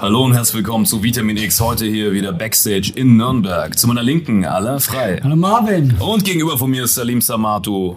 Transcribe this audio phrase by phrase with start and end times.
[0.00, 1.58] Hallo und herzlich willkommen zu Vitamin X.
[1.58, 3.78] Heute hier wieder Backstage in Nürnberg.
[3.78, 5.18] Zu meiner Linken, aller frei.
[5.22, 5.96] Hallo Marvin.
[5.98, 7.96] Und gegenüber von mir ist Salim Samatu.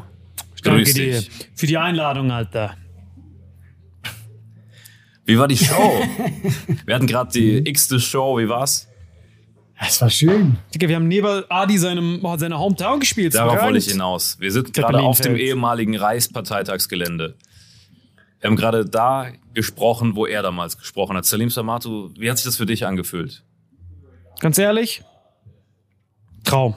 [0.64, 1.30] Danke Grüß dir dich.
[1.56, 2.78] für die Einladung, Alter.
[5.26, 6.06] Wie war die Show?
[6.86, 8.38] Wir hatten gerade die x-te Show.
[8.38, 8.88] Wie war's?
[9.78, 10.58] Es war schön.
[10.74, 13.36] Digga, wir haben neben Adi seinem, seiner Hometown gespielt.
[13.36, 14.38] Darauf wollte ich hinaus.
[14.40, 17.36] Wir sind gerade auf dem ehemaligen Reichsparteitagsgelände.
[18.40, 21.26] Wir haben gerade da gesprochen, wo er damals gesprochen hat.
[21.26, 23.44] Salim Samatu, wie hat sich das für dich angefühlt?
[24.40, 25.04] Ganz ehrlich,
[26.44, 26.76] Traum.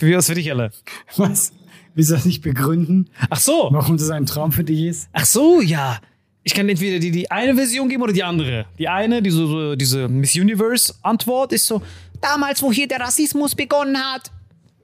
[0.00, 0.70] Wie war's für dich, alle?
[1.16, 1.52] Was?
[1.94, 3.68] Willst du das nicht begründen, Ach so.
[3.70, 5.08] warum das ein Traum für dich ist?
[5.12, 5.98] Ach so, ja.
[6.42, 8.66] Ich kann entweder die, die eine Version geben oder die andere.
[8.78, 11.82] Die eine, diese, so, diese Miss Universe-Antwort ist so,
[12.20, 14.30] damals, wo hier der Rassismus begonnen hat,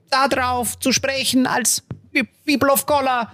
[0.09, 1.83] darauf zu sprechen als
[2.45, 3.31] People of Color,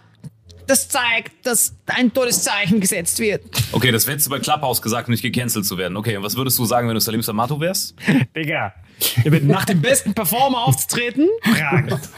[0.68, 3.44] das zeigt, dass ein Todeszeichen gesetzt wird.
[3.72, 5.98] Okay, das hättest du bei Clubhouse gesagt, um nicht gecancelt zu werden.
[5.98, 7.96] Okay, und was würdest du sagen, wenn du Salim Samatu wärst?
[8.36, 8.74] Digga.
[9.44, 11.28] Nach dem besten Performer aufzutreten?
[11.42, 12.00] Frage.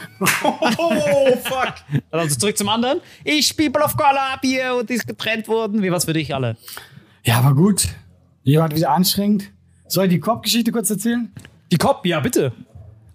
[0.80, 1.74] Oh, fuck.
[2.10, 3.00] Also zurück zum anderen.
[3.24, 5.82] Ich, People of Color, hab hier und die ist getrennt worden.
[5.82, 6.56] Wie war's für dich alle?
[7.24, 7.88] Ja, war gut.
[8.44, 9.50] Ihr wart wieder anstrengend.
[9.86, 11.32] Soll ich die Kopfgeschichte kurz erzählen?
[11.70, 12.52] Die Cop, ja, bitte.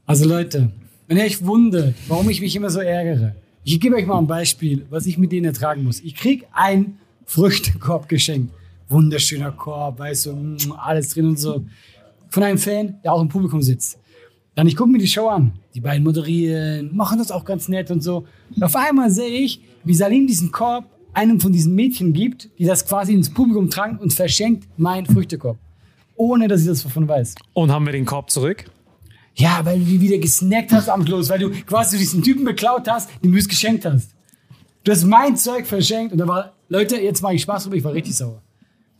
[0.06, 0.72] Also Leute,
[1.08, 4.28] wenn ihr euch wundert, warum ich mich immer so ärgere, ich gebe euch mal ein
[4.28, 6.02] Beispiel, was ich mit denen ertragen muss.
[6.02, 8.54] Ich krieg einen Früchtekorb geschenkt.
[8.90, 11.66] Wunderschöner Korb, weißt du, mm, alles drin und so.
[12.30, 13.98] Von einem Fan, der auch im Publikum sitzt.
[14.56, 15.54] Dann ich gucke mir die Show an.
[15.74, 18.26] Die beiden moderieren, machen das auch ganz nett und so.
[18.56, 22.66] Und auf einmal sehe ich, wie Salim diesen Korb einem von diesen Mädchen gibt, die
[22.66, 25.58] das quasi ins Publikum tragen und verschenkt meinen Früchtekorb.
[26.16, 27.36] Ohne, dass ich das davon weiß.
[27.54, 28.66] Und haben wir den Korb zurück?
[29.36, 32.88] Ja, weil du die wieder gesnackt hast am Schluss, weil du quasi diesen Typen beklaut
[32.88, 34.10] hast, dem du es geschenkt hast.
[34.84, 37.84] Du hast mein Zeug verschenkt und da war, Leute, jetzt mache ich Spaß drüber, ich
[37.84, 38.42] war richtig sauer.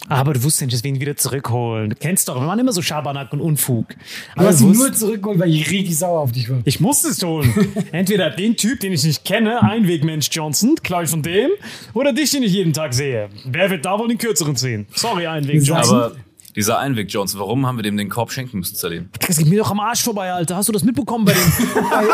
[0.10, 1.92] Aber du wusstest nicht, dass wir ihn wieder zurückholen.
[1.92, 3.90] Du kennst doch, wir machen immer so Schabernack und Unfug.
[3.90, 3.96] Du
[4.36, 6.60] Aber hast du ihn wusst- nur zurückgeholt, weil ich richtig sauer auf dich war.
[6.66, 7.54] ich musste es tun.
[7.94, 11.52] Entweder den Typ, den ich nicht kenne, Einwegmensch Johnson, klar ich von dem,
[11.94, 13.30] oder dich, den ich jeden Tag sehe.
[13.46, 14.88] Wer wird da wohl den kürzeren ziehen?
[14.94, 15.96] Sorry, Einweg Johnson.
[15.98, 16.12] Aber
[16.56, 19.10] dieser Einweg, Johnson, warum haben wir dem den Korb schenken müssen, Salim?
[19.26, 20.56] Das geht mir doch am Arsch vorbei, Alter.
[20.56, 21.42] Hast du das mitbekommen bei den.
[21.90, 22.06] bei,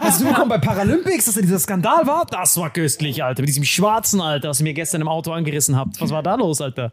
[0.00, 2.26] hast du mitbekommen bei Paralympics, dass da dieser Skandal war?
[2.30, 3.42] Das war köstlich, Alter.
[3.42, 6.00] Mit diesem schwarzen, Alter, was ihr mir gestern im Auto angerissen habt.
[6.00, 6.92] Was war da los, Alter?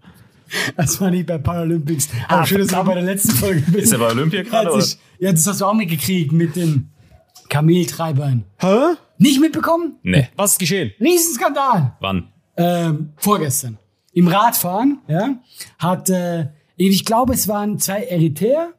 [0.76, 2.10] Das war nicht bei Paralympics.
[2.28, 3.86] Aber schön, dass du auch bei der letzten Folge bist.
[3.86, 4.86] Ist er bei Olympia gerade, oder?
[5.20, 6.92] Ja, das hast du auch mitgekriegt mit den
[7.50, 8.46] Kameltreibern.
[8.58, 8.96] Hä?
[9.18, 9.98] Nicht mitbekommen?
[10.04, 10.30] Nee.
[10.36, 10.92] Was ist geschehen?
[11.00, 11.96] Riesenskandal.
[12.00, 12.34] Wann?
[12.58, 13.78] ähm, vorgestern
[14.14, 15.36] im Radfahren, ja,
[15.80, 18.74] hat, äh, ich glaube, es waren zwei Eritreer,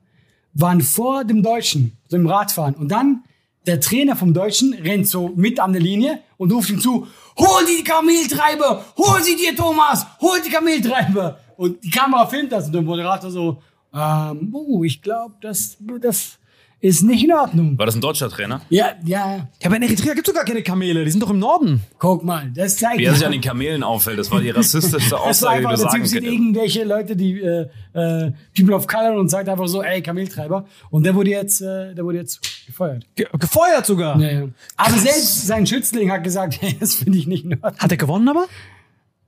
[0.52, 2.74] waren vor dem Deutschen, so im Radfahren.
[2.74, 3.24] Und dann
[3.66, 7.06] der Trainer vom Deutschen rennt so mit an der Linie und ruft ihm zu,
[7.38, 11.38] hol die Kameltreiber, hol sie dir, Thomas, hol die Kameltreiber.
[11.56, 13.62] Und die Kamera filmt das und der Moderator so,
[13.94, 16.38] ähm, oh, ich glaube, das, das
[16.84, 17.78] ist nicht in Ordnung.
[17.78, 18.60] War das ein deutscher Trainer?
[18.68, 21.02] Ja, ja, Ja, aber in Eritrea gibt es doch gar keine Kamele.
[21.04, 21.80] Die sind doch im Norden.
[21.98, 24.98] guck mal, das zeigt Wie er sich an den Kamelen auffällt, das war die rassistischste
[25.10, 26.32] Das war Aussage, die du sagen sieht könntest.
[26.34, 30.66] irgendwelche Leute, die äh, äh, People of Color und sagt einfach so, ey, Kameltreiber.
[30.90, 33.06] Und der wurde jetzt, äh, der wurde jetzt gefeuert.
[33.14, 34.20] Ge gefeuert sogar.
[34.20, 34.48] Ja, ja.
[34.76, 37.78] Aber selbst sein Schützling hat gesagt, hey, das finde ich nicht in Ordnung.
[37.78, 38.44] Hat er gewonnen aber?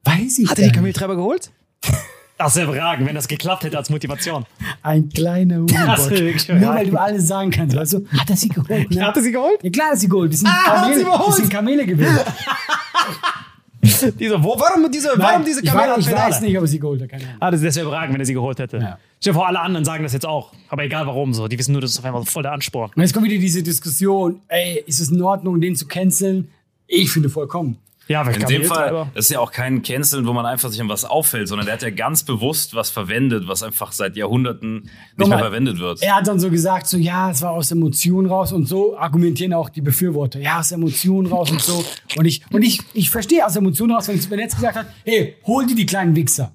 [0.04, 0.74] Weiß ich Hat er die nicht.
[0.74, 1.50] Kameltreiber geholt?
[2.38, 4.44] Das wäre Fragen, wenn das geklappt hätte als Motivation.
[4.82, 8.06] Ein kleiner ich schon Nur weil du alles sagen kannst, weißt du?
[8.18, 8.90] Hat er sie geholt?
[8.90, 9.06] Ne?
[9.06, 9.58] Hat er sie geholt?
[9.62, 10.32] Ja klar, hat er sie geholt.
[10.32, 12.18] Das sind, Ah, hat Kamele, das sind Kamele gewesen.
[14.18, 16.66] Diese, wo, warum diese, warum Nein, diese ich, Kamele weiß, ich weiß nicht, ob er
[16.66, 17.08] sie geholt hat.
[17.08, 17.36] Keine Ahnung.
[17.40, 18.78] Ah, das, das wäre überragend, wenn er sie geholt hätte.
[18.78, 18.98] Ja.
[19.20, 20.52] Stell dir vor, alle anderen sagen das jetzt auch.
[20.68, 21.46] Aber egal warum so.
[21.48, 22.90] Die wissen nur, das ist auf einmal voll der Ansporn.
[22.94, 26.48] Und jetzt kommt wieder diese Diskussion, ey, ist es in Ordnung, den zu canceln?
[26.86, 27.78] Ich finde vollkommen.
[28.08, 30.80] Ja, weil In dem Fall, das ist ja auch kein Canceln, wo man einfach sich
[30.80, 34.82] an was auffällt, sondern der hat ja ganz bewusst was verwendet, was einfach seit Jahrhunderten
[34.82, 36.02] nicht Guck mehr mal, verwendet wird.
[36.02, 39.52] Er hat dann so gesagt, so ja, es war aus Emotionen raus und so argumentieren
[39.52, 40.38] auch die Befürworter.
[40.38, 41.84] Ja, aus Emotionen raus und so.
[42.16, 45.34] Und ich, und ich, ich verstehe aus Emotionen raus, wenn er jetzt gesagt hat, hey,
[45.44, 46.52] hol dir die kleinen Wichser.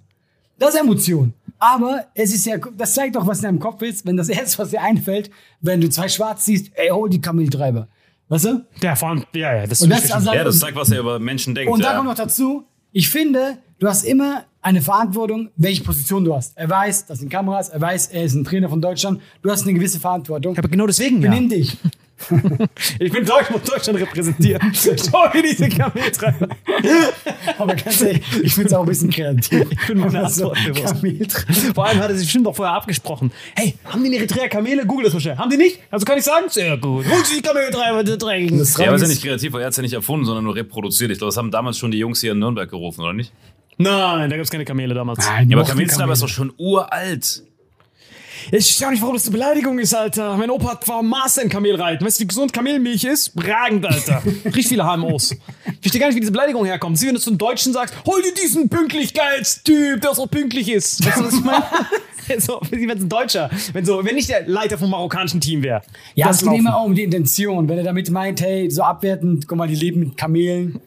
[0.57, 1.33] Das ist Emotion.
[1.59, 4.59] Aber es ist ja, das zeigt doch, was in deinem Kopf ist, wenn das erste,
[4.59, 7.87] was dir einfällt, wenn du zwei Schwarz siehst, ey, hol die Kameltreiber.
[8.31, 8.65] Weißt du?
[8.81, 11.01] Ja, vor allem, ja, ja, das Und ist das, also, Ja, das zeigt, was er
[11.01, 11.69] über Menschen denkt.
[11.69, 11.95] und da ja.
[11.97, 12.63] kommt noch dazu,
[12.93, 16.57] ich finde, du hast immer eine Verantwortung, welche Position du hast.
[16.57, 19.19] Er weiß, das sind Kameras, er weiß, er ist ein Trainer von Deutschland.
[19.41, 20.57] Du hast eine gewisse Verantwortung.
[20.57, 21.29] aber genau deswegen, ja.
[21.29, 21.77] Benimm dich.
[22.99, 24.73] Ich bin Deutsch, muss Deutschland repräsentieren.
[24.73, 26.47] Schau mir diese Kameltreiber.
[27.57, 29.65] Aber ganz ehrlich, ich finde es auch ein bisschen kreativ.
[29.71, 30.85] Ich bin meine so, Antwort.
[30.85, 31.73] Kameltreiber.
[31.75, 33.31] Vor allem hat er sich bestimmt auch vorher abgesprochen.
[33.55, 34.85] Hey, haben die in Eritrea Kamele?
[34.85, 35.37] Google das mal schnell.
[35.37, 35.79] Haben die nicht?
[35.89, 36.45] Also kann ich sagen?
[36.49, 37.05] Sehr gut.
[37.09, 38.59] Hol sie die Kameltreiber, die dreckigen.
[38.59, 40.43] Das Ja, aber ist ja nicht kreativ, weil er hat es ja nicht erfunden, sondern
[40.43, 41.11] nur reproduziert.
[41.11, 43.31] Ich glaube, das haben damals schon die Jungs hier in Nürnberg gerufen, oder nicht?
[43.77, 45.25] Nein, da gab es keine Kamele damals.
[45.25, 46.29] Nein, Ja, aber Kameltreiber ist Kamel.
[46.29, 47.43] doch schon uralt.
[48.47, 50.35] Ich verstehe auch nicht, warum das eine Beleidigung ist, Alter.
[50.37, 52.05] Mein Opa hat- war Master in Kamelreiten.
[52.05, 53.35] Weißt du, wie gesund Kamelmilch ist?
[53.35, 54.21] Bragend, Alter.
[54.45, 55.31] Riecht viele HMOs.
[55.31, 55.37] Ich
[55.81, 56.97] verstehe gar nicht, wie diese Beleidigung herkommt.
[56.97, 61.05] Sie, wenn du zum Deutschen sagst, hol dir diesen Pünktlichkeitstyp, der so pünktlich ist.
[61.05, 61.63] Weißt du, was ich meine?
[62.37, 65.63] so, wie wenn es ein Deutscher, wenn so, wenn nicht der Leiter vom marokkanischen Team
[65.63, 65.81] wäre.
[66.15, 67.67] Ja, Das es geht immer um die Intention.
[67.67, 70.79] Wenn er damit meint, hey, so abwertend, guck mal, die leben mit Kamelen.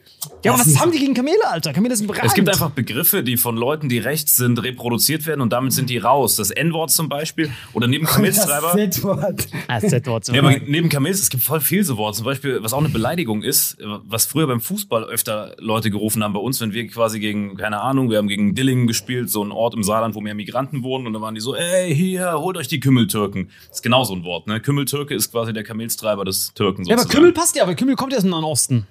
[0.42, 1.72] Ja, aber was haben die gegen Kamele, Alter?
[1.72, 2.24] Kamele sind bragend.
[2.26, 5.90] Es gibt einfach Begriffe, die von Leuten, die rechts sind, reproduziert werden und damit sind
[5.90, 6.36] die raus.
[6.36, 8.72] Das N-Wort zum Beispiel oder neben Das Kameltreiber.
[8.72, 9.48] Z-Wort.
[9.68, 10.28] Ah, das Z-Wort.
[10.28, 12.18] Ja, aber neben Kamels, es gibt voll viel so Worte.
[12.18, 16.32] Zum Beispiel, was auch eine Beleidigung ist, was früher beim Fußball öfter Leute gerufen haben
[16.32, 19.52] bei uns, wenn wir quasi gegen, keine Ahnung, wir haben gegen Dillingen gespielt, so ein
[19.52, 22.56] Ort im Saarland, wo mehr Migranten wohnen, und dann waren die so, ey, hier, holt
[22.56, 23.50] euch die Kümmeltürken.
[23.68, 24.60] Das ist genau so ein Wort, ne?
[24.60, 27.20] Kümmeltürke ist quasi der Kamelstreiber des Türken ja, aber sozusagen.
[27.20, 28.86] Kümmel passt ja, weil Kümmel kommt ja aus dem Nahen Osten.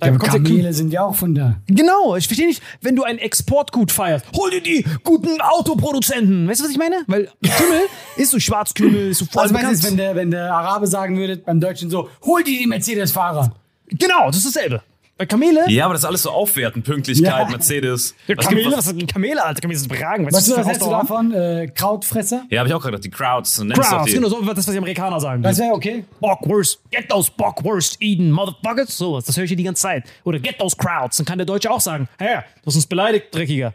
[0.00, 1.56] Ja, aber Kamele sind ja auch von da.
[1.68, 6.46] Genau, ich verstehe nicht, wenn du ein Exportgut feierst, hol dir die guten Autoproduzenten.
[6.48, 7.02] Weißt du, was ich meine?
[7.06, 7.80] Weil Kümmel
[8.16, 11.16] ist so Schwarzkümmel, ist so voll Also meinst du, wenn der, wenn der Arabe sagen
[11.16, 13.52] würde, beim Deutschen so, hol dir die Mercedes-Fahrer.
[13.88, 14.82] Genau, das ist dasselbe.
[15.18, 17.48] Bei Kamele, Ja, aber das ist alles so aufwerten, Pünktlichkeit, Ja.
[17.48, 18.14] Mercedes.
[18.26, 19.60] ja, Was Kamele, gibt- was sind Kamele, Alter?
[19.62, 20.26] Kamele sind Bragen.
[20.26, 21.32] Weißt du, das was hältst du davon?
[21.32, 22.44] Äh, Krautfresser?
[22.50, 23.56] Ja, habe ich auch gerade gedacht, die Crowds.
[23.72, 25.42] Crowds, genau, so das, was die Amerikaner sagen.
[25.42, 26.04] Das wäre okay.
[26.20, 28.96] Bockwurst, get those Bockwurst eaten, motherfuckers.
[28.96, 30.04] Sowas, das höre ich hier die ganze Zeit.
[30.24, 31.16] Oder get those crowds.
[31.16, 33.72] Dann kann der Deutsche auch sagen, hä, du hast uns beleidigt, Dreckiger.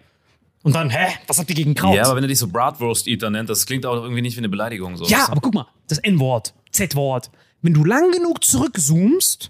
[0.64, 1.96] Und dann, hä, was habt ihr gegen Kraut?
[1.96, 4.50] Ja, aber wenn er dich so Bratwurst-Eater nennt, das klingt auch irgendwie nicht wie eine
[4.50, 4.96] Beleidigung.
[4.96, 5.06] So.
[5.06, 7.32] Ja, aber guck mal, das N-Wort, Z-Wort.
[7.64, 9.50] Wenn du lang genug zurückzoomst,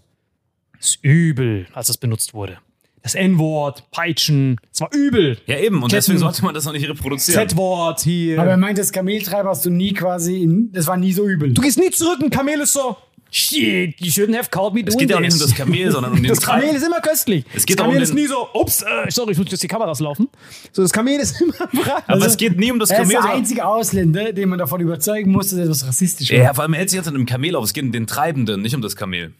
[0.81, 2.57] ist übel, als das benutzt wurde.
[3.03, 5.37] Das N-Wort, Peitschen, das war übel.
[5.47, 5.77] Ja, eben.
[5.77, 5.95] Und Ketten.
[5.95, 7.47] deswegen sollte man das noch nicht reproduzieren.
[7.49, 8.39] Z-Wort hier.
[8.39, 11.51] Aber er meint, das Kameltreiber hast du nie quasi, in, das war nie so übel.
[11.53, 12.95] du gehst nie zurück, ein Kamel ist so,
[13.31, 16.11] shit, you shouldn't have called me es geht ja auch nicht um das Kamel, sondern
[16.11, 17.43] um den Das Kamel Treib- ist immer köstlich.
[17.55, 19.63] Es geht das um Kamel den- ist nie so, ups, äh, sorry, ich muss jetzt
[19.63, 20.29] die Kameras laufen.
[20.71, 22.03] So, das Kamel ist immer bereit.
[22.05, 23.23] Aber es geht nie um das er ist Kamel.
[23.29, 26.37] der einzige Ausländer, den man davon überzeugen muss, dass er etwas rassistisch war.
[26.37, 27.63] Ja, vor allem hält sich jetzt an einem Kamel auf.
[27.65, 29.33] Es geht um den Treibenden, nicht um das Kamel.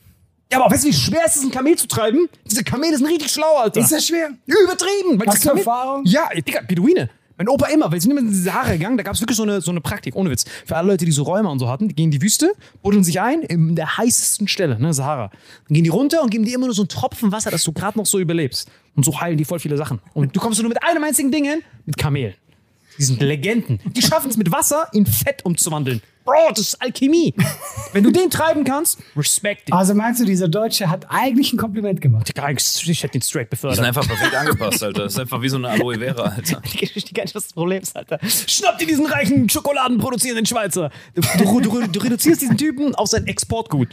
[0.52, 2.28] Ja, aber weißt du, wie schwer es ist, ein Kamel zu treiben?
[2.46, 3.80] Diese Kamele sind richtig schlau, Alter.
[3.80, 4.32] Ist das schwer?
[4.46, 5.20] Übertrieben.
[5.20, 6.04] Weil Hast das du Erfahrung?
[6.06, 7.10] Ja, Digga, Beduine.
[7.38, 9.38] Mein Opa immer, weil sie sind immer in die Sahara gegangen, da gab es wirklich
[9.38, 10.46] so eine, so eine Praktik, ohne Witz.
[10.64, 12.54] Für alle Leute, die so Räume und so hatten, die gehen in die Wüste,
[12.84, 15.32] buddeln sich ein, in der heißesten Stelle, ne, Sahara.
[15.68, 17.72] Dann gehen die runter und geben dir immer nur so einen Tropfen Wasser, dass du
[17.72, 18.70] gerade noch so überlebst.
[18.96, 20.00] Und so heilen die voll viele Sachen.
[20.14, 22.36] Und du kommst nur mit einem einzigen Ding hin, mit Kamelen.
[23.00, 23.80] Die sind Legenden.
[23.86, 26.04] Die schaffen es mit Wasser in Fett umzuwandeln.
[26.24, 27.34] Bro, das ist Alchemie.
[27.94, 29.74] Wenn du den treiben kannst, respect it.
[29.74, 32.28] Also meinst du, dieser Deutsche hat eigentlich ein Kompliment gemacht?
[32.28, 33.80] Digga, ich hätte ihn straight Die sind befördert.
[33.86, 35.04] einfach perfekt angepasst, Alter.
[35.04, 36.62] Das ist einfach wie so eine Aloe Vera, Alter.
[36.74, 38.20] Die Geschichte gar nicht, was das Problem ist, Alter.
[38.48, 40.92] Schnapp dir diesen reichen Schokoladenproduzierenden Schweizer.
[41.16, 43.90] Du, du, du, du reduzierst diesen Typen auf sein Exportgut.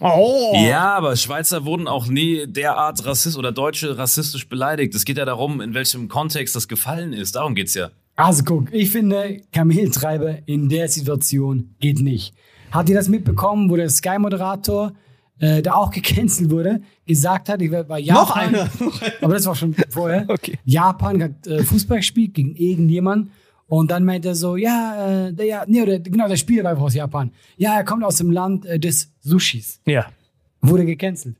[0.00, 0.54] Oh.
[0.56, 4.94] Ja, aber Schweizer wurden auch nie derart rassist oder Deutsche rassistisch beleidigt.
[4.94, 7.34] Es geht ja darum, in welchem Kontext das gefallen ist.
[7.34, 7.90] Darum geht's ja.
[8.18, 12.34] Also guck, ich finde, Kameltreiber in der Situation geht nicht.
[12.72, 14.92] Habt ihr das mitbekommen, wo der Sky-Moderator,
[15.38, 18.50] äh, der auch gecancelt wurde, gesagt hat, ich war bei Japan.
[18.52, 18.70] Noch einer.
[19.22, 20.26] aber das war schon vorher.
[20.28, 20.58] Okay.
[20.64, 23.30] Japan hat äh, Fußball gespielt gegen irgendjemand.
[23.68, 26.72] Und dann meint er so, ja, äh, der, ja, nee, oder, genau, der Spieler war
[26.72, 27.30] einfach aus Japan.
[27.56, 29.80] Ja, er kommt aus dem Land äh, des Sushis.
[29.86, 30.06] Ja.
[30.60, 31.36] Wurde gecancelt.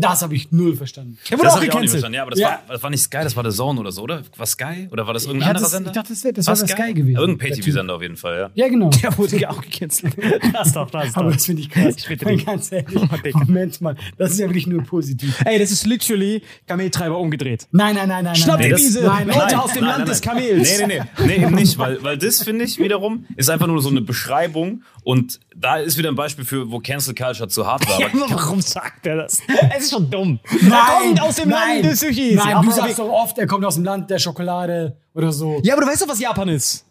[0.00, 1.18] Das habe ich null verstanden.
[1.30, 1.90] Er wurde Das auch hab ich auch nicht gecancelt.
[1.92, 2.14] verstanden.
[2.14, 2.48] Ja, aber das, Ja.
[2.48, 4.22] War, das war nicht Sky, das war der Zone oder so, oder?
[4.36, 4.88] War Sky?
[4.90, 5.90] Oder war das irgendein Ja, anderer das- Sender?
[5.90, 7.14] ich dachte, das wär- das war Sky gewesen.
[7.14, 8.50] Ja, irgendein Der Pay-TV-Sender auf jeden Fall, ja.
[8.54, 8.90] Ja, genau.
[9.02, 10.14] Der wurde ja auch gecancelt.
[10.52, 11.34] Das ist doch, das ist Aber doch.
[11.36, 11.94] das finde ich krass.
[11.98, 12.44] Ich bitte dich.
[12.46, 12.96] Ganz ehrlich.
[12.96, 13.38] Oh.
[13.38, 13.96] Moment mal.
[14.18, 15.40] Das ist ja wirklich nur positiv.
[15.44, 17.66] Ey, das ist literally Kameltreiber umgedreht.
[17.72, 18.34] Nein, nein, nein, nein.
[18.36, 18.68] Schnapp nein.
[18.68, 20.36] dir das- diese nein, Leute nein, aus dem Land des nein.
[20.36, 20.78] Kamels.
[20.78, 21.26] Nee, nee, nee.
[21.26, 24.82] Nee, eben nicht, weil, weil das, finde ich, wiederum, ist einfach nur so eine Beschreibung
[25.06, 28.00] und da ist wieder ein Beispiel für, wo Cancel Culture zu hart war.
[28.00, 29.40] Ja, warum sagt er das?
[29.76, 30.40] Es ist schon dumm.
[30.62, 32.34] Nein, er kommt aus dem nein, Land des Sushis.
[32.34, 35.60] Nein, du sagst doch oft, er kommt aus dem Land der Schokolade oder so.
[35.62, 36.84] ja, aber du weißt doch, was Japan ist.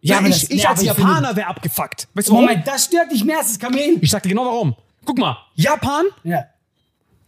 [0.00, 2.06] Ja, Ja, ich, ich als ich finde- Japaner wäre abgefuckt.
[2.14, 2.44] Weißt du warum?
[2.46, 3.98] Moment, das stört dich mehr als das Kamel.
[4.00, 4.76] Ich sag dir genau warum.
[5.04, 6.44] Guck mal, Japan, Ja.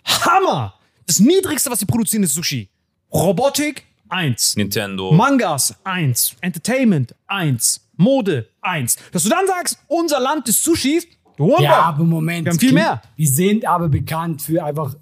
[0.04, 0.74] Hammer.
[1.06, 2.68] Das niedrigste, was sie produzieren, ist Sushi.
[3.12, 4.54] Robotik, eins.
[4.56, 5.10] Nintendo.
[5.10, 6.36] Mangas, eins.
[6.40, 7.80] Entertainment, eins.
[7.96, 8.96] Mode, eins.
[9.12, 11.62] Dass du dann sagst, unser Land des Sushis, du Wumper.
[11.62, 12.46] Ja, aber Moment.
[12.46, 13.02] Wir haben viel mehr.
[13.16, 14.94] Die sind aber bekannt für einfach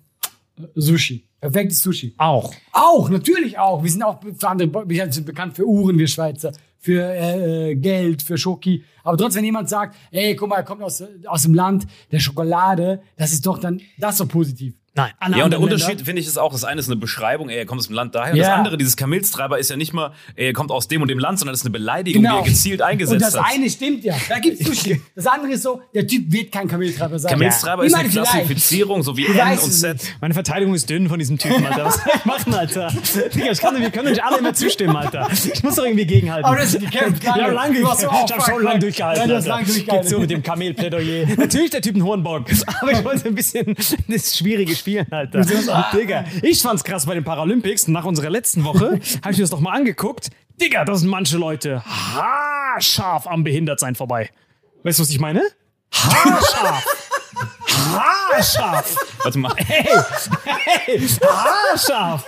[0.74, 1.24] Sushi.
[1.40, 2.14] Perfektes Sushi.
[2.18, 2.52] Auch.
[2.72, 3.82] Auch, natürlich auch.
[3.82, 7.74] Wir sind auch für andere, wir sind bekannt für Uhren, wir Schweizer, für äh, äh,
[7.76, 8.84] Geld, für Schoki.
[9.04, 12.18] Aber trotzdem, wenn jemand sagt, ey, guck mal, er kommt aus, aus dem Land der
[12.18, 14.74] Schokolade, das ist doch dann, das ist doch positiv.
[14.98, 15.12] Nein.
[15.20, 17.48] Alle Ja, und der Unterschied, Länder- finde ich, ist auch, das eine ist eine Beschreibung,
[17.48, 18.32] ey, er kommt aus dem Land daher.
[18.32, 18.48] Und Ja.
[18.48, 21.18] das andere, dieses Kamelstreiber, ist ja nicht mal, ey, er kommt aus dem und dem
[21.18, 22.42] Land, sondern das ist eine Beleidigung, Genau.
[22.42, 23.46] die er gezielt eingesetzt Und das hat.
[23.54, 24.14] eine stimmt ja.
[24.28, 25.00] Da gibt's Sushi.
[25.14, 27.30] Das andere ist so, der Typ wird kein Kameltreiber sein.
[27.32, 28.30] Kamelstreiber Ich ist eine vielleicht.
[28.32, 29.94] Klassifizierung, so wie Ich N und Z.
[29.94, 30.16] nicht.
[30.20, 31.86] Meine Verteidigung ist dünn von diesem Typen, Alter.
[31.86, 32.92] Was soll ich machen, Alter?
[33.34, 35.28] Digga, ich kann, wir können nicht alle immer zustimmen, Alter.
[35.32, 36.44] Ich muss doch irgendwie gegenhalten.
[36.44, 37.22] Aber das ist gekämpft.
[37.24, 37.52] Ja, lange.
[37.54, 37.80] lange.
[37.80, 39.20] Du hast so, ich hab schon lange durchgehalten.
[39.22, 39.48] Ja, du Alter.
[39.48, 40.02] lange durchgehalten.
[40.02, 41.26] Geht so mit dem Kamelplädoyer.
[41.36, 42.46] Natürlich der Typ ein Hornbock.
[42.80, 43.74] Aber ich wollte ein bisschen
[44.08, 45.40] das schwierige spielen, Alter.
[45.96, 47.88] Digga, ich fand's krass bei den Paralympics.
[47.88, 50.30] Nach unserer letzten Woche habe ich mir das noch mal angeguckt.
[50.60, 54.30] Digga, da sind manche Leute haarscharf am Behindertsein vorbei.
[54.82, 55.42] Weißt du, was ich meine?
[55.92, 56.84] Haarscharf.
[57.94, 58.96] Haarscharf.
[59.22, 59.52] Warte mal.
[59.56, 59.88] Hey,
[60.44, 62.24] hey, haarscharf.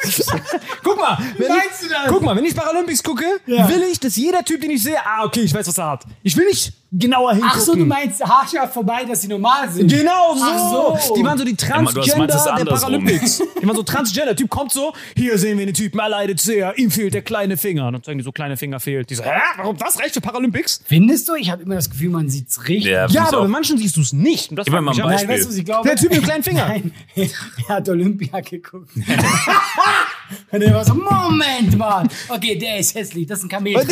[0.82, 2.06] Guck mal, wenn meinst ich, du das?
[2.08, 3.68] guck mal, wenn ich Paralympics gucke, Ja.
[3.68, 6.04] will ich, dass jeder Typ, den ich sehe, ah, okay, ich weiß, was er hat.
[6.22, 7.56] Ich will nicht genauer hingucken.
[7.56, 9.90] Ach so, du meinst haarscharf vorbei, dass sie normal sind.
[9.90, 10.94] Genau so.
[10.96, 11.14] Ach so.
[11.14, 12.64] Die waren so die du meinst Transgender es der.
[12.64, 13.42] Paralympics.
[13.60, 14.34] Die waren so Transgender.
[14.34, 17.56] Typ kommt so, hier sehen wir den Typen, er leidet sehr, ihm fehlt der kleine
[17.56, 17.86] Finger.
[17.86, 19.10] Und dann zeigen die so, kleine Finger fehlt.
[19.10, 20.82] Die so, hä, warum das reicht für Paralympics?
[20.84, 21.34] Findest du?
[21.34, 22.90] Ich habe immer das Gefühl, man sieht's richtig.
[22.90, 24.50] Ja, Ja, aber bei manchen siehst du es nicht.
[24.50, 25.06] Und das fuckt mal ein ab.
[25.08, 25.88] Nein, weißt du, was ich glaube?
[25.88, 26.68] Der Typ mit dem kleinen Finger.
[26.68, 27.28] Nein, er
[27.76, 28.90] hat Olympia geguckt.
[30.52, 32.06] Und er war so, Moment mal.
[32.28, 33.74] Okay, der ist hässlich, das ist ein Kamel.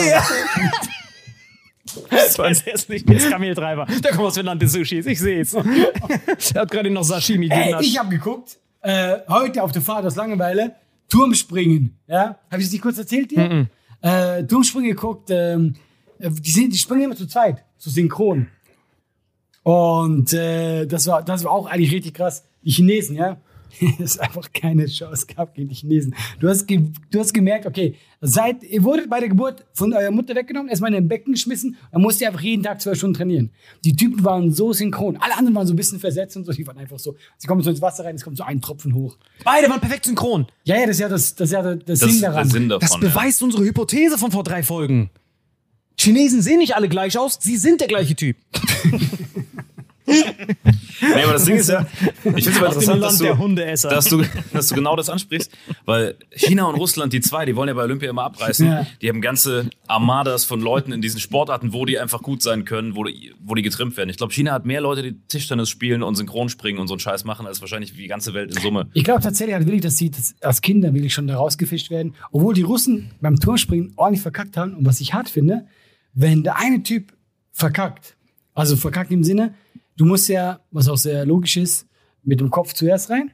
[1.95, 3.87] Der- Das war jetzt nicht der Kameltreiber.
[4.03, 5.07] Der kommt aus dem Land des Sushis.
[5.07, 5.55] Ich sehe es.
[6.55, 7.87] Er hat gerade noch Sashimi Ey, genascht.
[7.89, 10.75] ich habe geguckt, äh, heute auf der Fahrt aus Langeweile,
[11.09, 11.99] Turmspringen.
[12.07, 12.39] Ja?
[12.51, 13.67] Habe ich das nicht kurz erzählt dir?
[14.03, 15.75] Äh, Turmspringen geguckt, ähm,
[16.19, 18.49] äh, die, sind, die springen immer zu zweit, so synchron.
[19.63, 22.45] Und äh, das, war, das war auch eigentlich richtig krass.
[22.63, 23.39] Die Chinesen, ja.
[23.99, 26.15] es einfach keine Chance gab gegen die Chinesen.
[26.41, 30.11] Du hast, ge du hast gemerkt, okay, seit ihr wurdet bei der Geburt von eurer
[30.11, 33.15] Mutter weggenommen, erstmal in den Becken geschmissen, dann musst ihr einfach jeden Tag zwölf Stunden
[33.15, 33.51] trainieren.
[33.85, 35.17] Die Typen waren so synchron.
[35.17, 37.63] Alle anderen waren so ein bisschen versetzt und so, die waren einfach so, sie kommen
[37.63, 39.17] so ins Wasser rein, es kommt so ein Tropfen hoch.
[39.45, 40.47] Beide waren perfekt synchron.
[40.65, 42.49] Ja, ja, das ist ja das, das, ist ja das, Das Sinn ist der daran.
[42.49, 42.81] Sinn davon.
[42.81, 42.99] Das ja.
[42.99, 45.11] beweist unsere Hypothese von vor drei Folgen.
[45.99, 48.37] Chinesen sehen nicht alle gleich aus, sie sind der gleiche Typ.
[50.09, 54.25] Nee, aber das Ding ist ja, ich finde es aber interessant, dass du, dass, du,
[54.53, 55.53] dass du genau das ansprichst,
[55.85, 58.67] weil China und Russland, die zwei, die wollen ja bei Olympia immer abreißen.
[58.67, 58.87] Ja.
[59.01, 62.97] Die haben ganze Armadas von Leuten in diesen Sportarten, wo die einfach gut sein können,
[62.97, 64.11] wo die, wo die getrimmt werden.
[64.11, 67.25] Ich glaube, China hat mehr Leute, die Tischtennis spielen und Synchronspringen und so einen Scheiß
[67.25, 68.89] machen, als wahrscheinlich die ganze Welt in Summe.
[68.95, 72.15] Ich glaube tatsächlich halt wirklich, dass sie das, als Kinder wirklich schon da rausgefischt werden.
[72.33, 74.75] Obwohl die Russen beim Turmspringen ordentlich verkackt haben.
[74.75, 75.67] Und was ich hart finde,
[76.15, 77.13] wenn der eine Typ
[77.53, 78.17] verkackt,
[78.55, 79.55] also verkackt im Sinne,
[79.99, 81.87] du musst ja, was auch sehr logisch ist,
[82.23, 83.33] mit dem Kopf zuerst rein.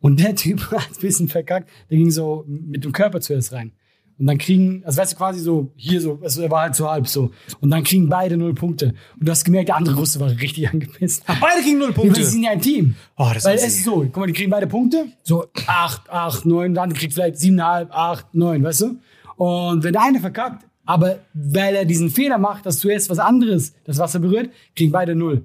[0.00, 3.72] Und der Typ hat ein bisschen verkackt, der ging so mit dem Körper zuerst rein.
[4.18, 6.88] Und dann kriegen, also weißt du, quasi so, hier so, also er war halt so
[6.90, 7.32] halb so.
[7.60, 8.94] Und dann kriegen beide null Punkte.
[9.20, 11.22] Und du hast gemerkt, der andere Russe war richtig angepisst.
[11.26, 12.24] Beide kriegen null Die Punkte.
[12.24, 12.94] sind ja ein Team.
[13.18, 15.08] Oh, das Weil es ist so, guck mal, die kriegen beide Punkte.
[15.22, 18.98] So 8, 8, 9, dann kriegt vielleicht 7,5, 8, 9, weißt du?
[19.36, 23.74] Und wenn der eine verkackt, aber weil er diesen Fehler macht, dass zuerst was anderes
[23.84, 25.44] das Wasser berührt, kriegen beide null.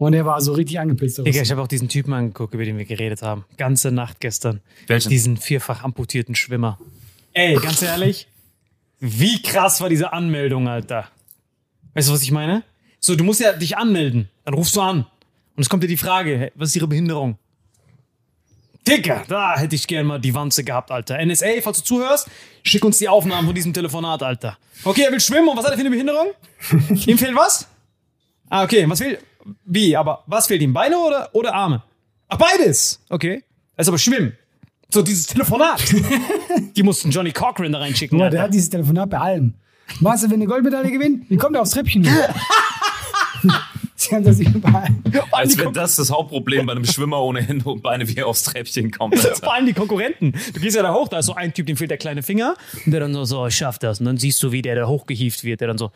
[0.00, 1.18] Und er war so richtig angepisst.
[1.18, 3.44] Digga, ich habe auch diesen Typen angeguckt, über den wir geredet haben.
[3.58, 4.62] Ganze Nacht gestern.
[4.86, 5.10] Welchen?
[5.10, 6.78] Diesen vierfach amputierten Schwimmer.
[7.34, 8.26] Ey, ganz ehrlich,
[8.98, 11.08] wie krass war diese Anmeldung, Alter?
[11.92, 12.62] Weißt du, was ich meine?
[12.98, 14.30] So, du musst ja dich anmelden.
[14.46, 15.00] Dann rufst du an.
[15.54, 17.36] Und es kommt dir die Frage, hey, was ist ihre Behinderung?
[18.88, 21.22] Digga, da hätte ich gern mal die Wanze gehabt, Alter.
[21.22, 22.30] NSA, falls du zuhörst,
[22.62, 24.56] schick uns die Aufnahmen von diesem Telefonat, Alter.
[24.82, 26.28] Okay, er will schwimmen und was hat er für eine Behinderung?
[27.06, 27.68] ihm fehlt was?
[28.48, 29.20] Ah, okay, was fehlt?
[29.64, 30.72] Wie, aber was fehlt ihm?
[30.72, 31.82] Beine oder, oder Arme?
[32.28, 33.00] Ach, beides!
[33.08, 33.42] Okay.
[33.76, 34.36] Er ist aber schwimmen.
[34.90, 35.82] So, dieses Telefonat.
[36.76, 38.18] die mussten Johnny Cochran da reinschicken.
[38.18, 39.54] Mal, der hat dieses Telefonat bei allem.
[40.00, 42.06] Weißt du, wenn eine Goldmedaille gewinnt, wie kommt er aufs Treppchen?
[44.10, 44.88] Haben das überall.
[45.30, 48.42] Als wäre das das Hauptproblem bei einem Schwimmer ohne Hände und Beine, wie er aufs
[48.42, 49.14] Treppchen kommt.
[49.24, 49.36] Alter.
[49.36, 50.32] Vor allem die Konkurrenten.
[50.54, 52.54] Du gehst ja da hoch, da ist so ein Typ, dem fehlt der kleine Finger.
[52.84, 54.00] Und der dann so, so, ich schaff das.
[54.00, 55.60] Und dann siehst du, wie der da hochgehieft wird.
[55.60, 55.90] Der dann so,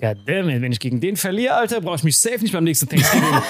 [0.00, 2.88] ja, dammit, wenn ich gegen den verliere, Alter, brauche ich mich safe nicht beim nächsten
[2.88, 3.42] Thanksgiving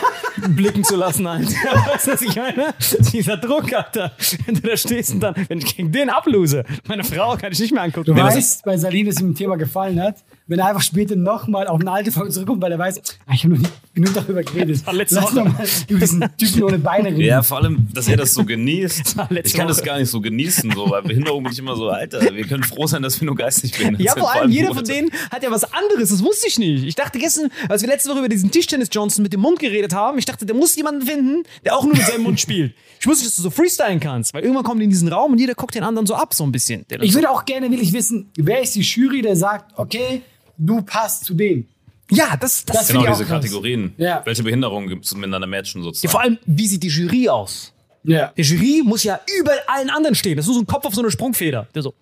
[0.54, 1.50] blicken zu lassen, Alter.
[1.92, 2.74] Weißt du, was ich meine?
[3.12, 4.12] Dieser Druck, Alter.
[4.46, 7.58] Wenn du da stehst und dann, wenn ich gegen den ablose, meine Frau kann ich
[7.58, 8.06] nicht mehr angucken.
[8.06, 11.16] Du Wenn weißt, bei Salim, dass ihm ein Thema gefallen hat, wenn er einfach später
[11.16, 14.12] nochmal auf eine alte Folge zurückkommt, weil er weiß, ah, ich habe noch nicht genug
[14.14, 14.82] darüber geredet.
[14.92, 15.44] letzte Lass Woche.
[15.44, 17.20] mal über diesen Typen ohne Beine reden.
[17.20, 19.16] Ja, vor allem, dass er das so genießt.
[19.30, 19.86] letzte Ich kann das Woche.
[19.86, 22.86] gar nicht so genießen, so, weil Behinderung bin ich immer so, Alter, wir können froh
[22.86, 24.20] sein, dass wir nur geistig behindert Ja, sind.
[24.20, 26.10] vor allem jeder von denen hat ja was anderes.
[26.10, 26.84] Das wusste ich nicht.
[26.84, 30.18] Ich dachte gestern, als wir letzte Woche über diesen Tischtennis-Johnson mit dem Mund geredet haben,
[30.18, 32.74] ich dachte, der muss jemanden finden, der auch nur mit seinem Mund spielt.
[33.00, 35.32] Ich wusste nicht, dass du so freestylen kannst, weil irgendwann kommen die in diesen Raum
[35.32, 36.84] und jeder guckt den anderen so ab, so ein bisschen.
[37.00, 40.22] Ich würde auch gerne wirklich wissen, wer ist die Jury, der sagt, okay,
[40.58, 41.66] du passt zu dem.
[42.10, 43.24] ja, das, das, Das Genau, diese.
[43.24, 43.94] Kategorien.
[43.96, 44.22] Ja.
[44.24, 46.10] Welche Behinderungen gibt es miteinander matchen ja, sozusagen?
[46.12, 47.72] vor allem, wie sieht die Jury aus?
[48.04, 48.32] Ja.
[48.36, 50.36] Der Jury muss ja über allen anderen stehen.
[50.36, 51.66] Das ist nur so ein Kopf auf so eine Sprungfeder.
[51.74, 51.94] Der so.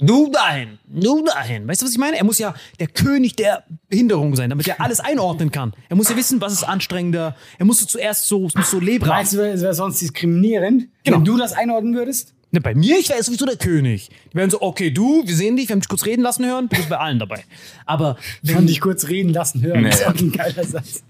[0.00, 1.66] Du dahin, du dahin.
[1.66, 2.16] Weißt du, was ich meine?
[2.16, 5.72] Er muss ja der König der Behinderung sein, damit er alles einordnen kann.
[5.88, 7.34] Er muss ja wissen, was ist anstrengender.
[7.58, 9.10] Er muss so zuerst so, muss so lebhaft.
[9.10, 11.16] Meinst du, es wäre sonst diskriminierend, Genau.
[11.16, 12.32] wenn du das einordnen würdest?
[12.50, 14.08] Ne, bei mir, ich wäre sowieso der König.
[14.32, 16.68] Die wären so, okay, du, wir sehen dich, wir haben dich kurz reden lassen hören,
[16.70, 17.44] du bist bei allen dabei.
[17.84, 19.82] Aber Wir haben dich kurz reden lassen hören.
[19.82, 19.90] Nee.
[19.90, 21.02] Das ist auch ein geiler Satz.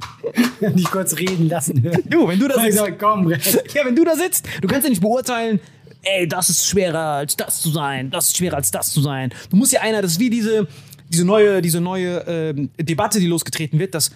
[0.59, 2.03] Wir haben dich kurz reden lassen hören.
[2.09, 3.39] du, wenn du da sitzt, sag, komm, ja,
[3.85, 5.61] wenn du da sitzt, du kannst ja nicht beurteilen,
[6.03, 9.33] ey, das ist schwerer als das zu sein, das ist schwerer als das zu sein.
[9.51, 10.67] Du musst ja einer, das ist wie diese,
[11.09, 14.11] diese neue, diese neue ähm, Debatte, die losgetreten wird, dass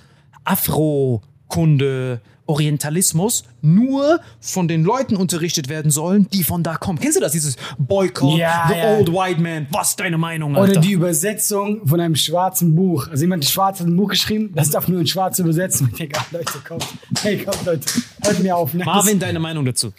[0.45, 2.21] Afrokunde,
[2.53, 6.99] Orientalismus nur von den Leuten unterrichtet werden sollen, die von da kommen.
[6.99, 7.33] Kennst du das?
[7.33, 8.97] Dieses Boycott, Ja, the ja.
[8.97, 9.67] old white man.
[9.71, 10.73] Was ist deine Meinung, Alter?
[10.73, 13.09] Oder die Übersetzung von einem schwarzen Buch.
[13.09, 15.89] Also jemand schwarz hat ein Buch geschrieben, das darf nur in schwarz übersetzen.
[15.93, 16.87] Ich denke, ah, Leute, kommt.
[17.23, 17.87] Hey, kommt, Leute.
[18.23, 18.75] Hört mir auf.
[18.75, 19.93] Marvin, deine Meinung dazu?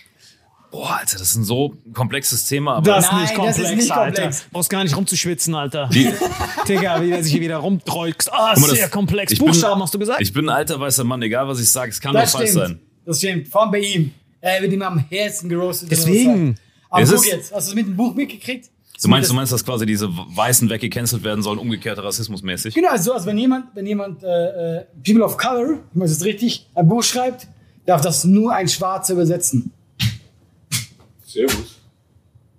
[0.74, 2.78] Boah, Alter, das ist ein so komplexes Thema.
[2.78, 4.22] Aber Das ist Nein, nicht das komplex, ist nicht Alter.
[4.24, 4.46] komplex.
[4.52, 5.88] Brauchst gar nicht rumzuschwitzen, Alter.
[6.68, 8.34] Digga, wie der sich hier wieder rumdreukst.
[8.34, 9.32] Ah, Guck mal, das- sehr komplex.
[9.32, 10.20] ich bin- Buchstaben hast du gesagt?
[10.22, 12.52] Ich bin ein alter weißer Mann, egal was ich sage, es kann das doch falsch
[12.52, 12.80] sein.
[13.06, 13.48] Das stimmt.
[13.50, 14.12] Vor allem bei ihm.
[14.42, 15.92] Er wird ihm am Herzen gerostet.
[15.92, 16.56] er Deswegen.
[16.90, 18.70] Aber Es guck ist- jetzt, hast du es mit dem Buch mitgekriegt?
[19.02, 22.74] Du meinst, du meinst, dass quasi diese Weißen weggecancelt werden sollen, umgekehrter Rassismusmäßig?
[22.74, 24.28] Genau, also, also wenn jemand, wenn jemand äh,
[24.80, 27.48] äh, People of Color, ich weiß es richtig, ein Buch schreibt,
[27.86, 29.72] darf das nur ein Schwarzer übersetzen.
[31.34, 31.80] Servus.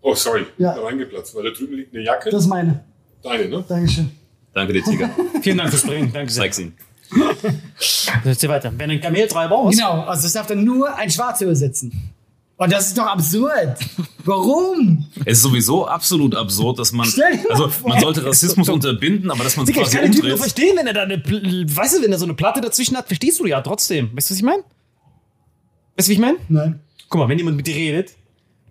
[0.02, 0.74] Oh, sorry, Ja.
[0.74, 2.30] da reingeplatzt, weil da drüben liegt eine Jacke.
[2.30, 2.84] Das ist meine.
[3.22, 3.64] Deine, ne?
[3.66, 4.10] Dankeschön.
[4.52, 5.10] Danke dir, Tiger.
[5.42, 6.12] Vielen Dank fürs Bringen.
[6.12, 6.42] Danke sehr.
[6.42, 6.74] Zeig's ihn.
[8.24, 8.72] Jetzt hier weiter.
[8.76, 9.74] Wenn ein Kameltreiber aus.
[9.74, 11.92] Genau, also das darf dann nur ein Schwarzer übersetzen.
[12.56, 13.76] Und das ist doch absurd.
[14.24, 15.06] Warum?
[15.24, 17.06] Es ist sowieso absolut absurd, dass man.
[17.06, 19.96] Stell dir mal Also, man sollte Rassismus unterbinden, aber dass man es Digga, ich quasi
[19.98, 22.34] kann den Typen verstehen, wenn er da eine, Pl- weißt du, wenn er so eine
[22.34, 24.10] Platte dazwischen hat, verstehst du ja trotzdem.
[24.16, 24.62] Weißt du, was ich meine?
[25.96, 26.38] Weißt du, wie ich meine?
[26.48, 26.80] Nein.
[27.08, 28.12] Guck mal, wenn jemand mit dir redet,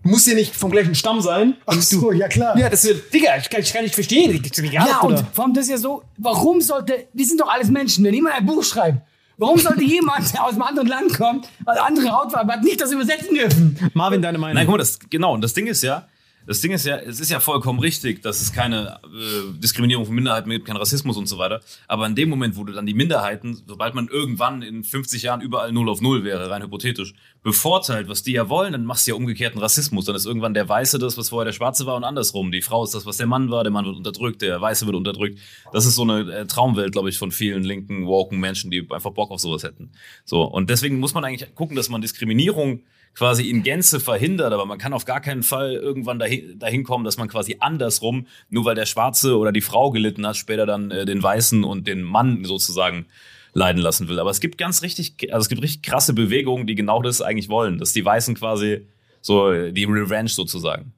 [0.04, 1.56] muss ja nicht vom gleichen Stamm sein.
[1.66, 2.58] Ach so, ja klar.
[2.58, 4.44] Ja, das ist, Digga, ich kann, ich kann nicht verstehen.
[4.72, 7.70] Ja, du und vor allem das ist ja so, warum sollte, wir sind doch alles
[7.70, 9.00] Menschen, wenn jemand ein Buch schreibt,
[9.38, 12.92] warum sollte jemand, der aus einem anderen Land kommt, eine andere Hautfarbe hat, nicht das
[12.92, 13.78] übersetzen dürfen?
[13.94, 14.56] Marvin, deine Meinung.
[14.56, 15.34] Nein, guck mal, das, genau.
[15.34, 16.08] Und das Ding ist ja,
[16.46, 20.16] das Ding ist ja, es ist ja vollkommen richtig, dass es keine äh, Diskriminierung von
[20.16, 21.62] Minderheiten gibt, kein Rassismus und so weiter.
[21.88, 25.42] Aber in dem Moment, wo du dann die Minderheiten, sobald man irgendwann in 50 Jahren
[25.42, 29.12] überall null auf null wäre, rein hypothetisch, bevorteilt, was die ja wollen, dann machst du
[29.12, 30.06] ja umgekehrten Rassismus.
[30.06, 32.52] Dann ist irgendwann der Weiße das, was vorher der Schwarze war und andersrum.
[32.52, 34.96] Die Frau ist das, was der Mann war, der Mann wird unterdrückt, der Weiße wird
[34.96, 35.40] unterdrückt.
[35.72, 39.12] Das ist so eine äh, Traumwelt, glaube ich, von vielen linken, woken Menschen, die einfach
[39.12, 39.92] Bock auf sowas hätten.
[40.26, 40.44] So.
[40.44, 42.84] Und deswegen muss man eigentlich gucken, dass man Diskriminierung
[43.16, 47.06] quasi in Gänze verhindert, aber man kann auf gar keinen Fall irgendwann dahin, dahin kommen,
[47.06, 50.92] dass man quasi andersrum, nur weil der Schwarze oder die Frau gelitten hat, später dann
[50.92, 53.06] äh, den Weißen und den Mann sozusagen
[53.54, 54.20] leiden lassen will.
[54.20, 57.50] Aber es gibt ganz richtig, also es gibt richtig krasse Bewegungen, die genau das eigentlich
[57.50, 58.88] wollen, dass die Weißen quasi
[59.22, 60.94] so äh, die Revenge sozusagen.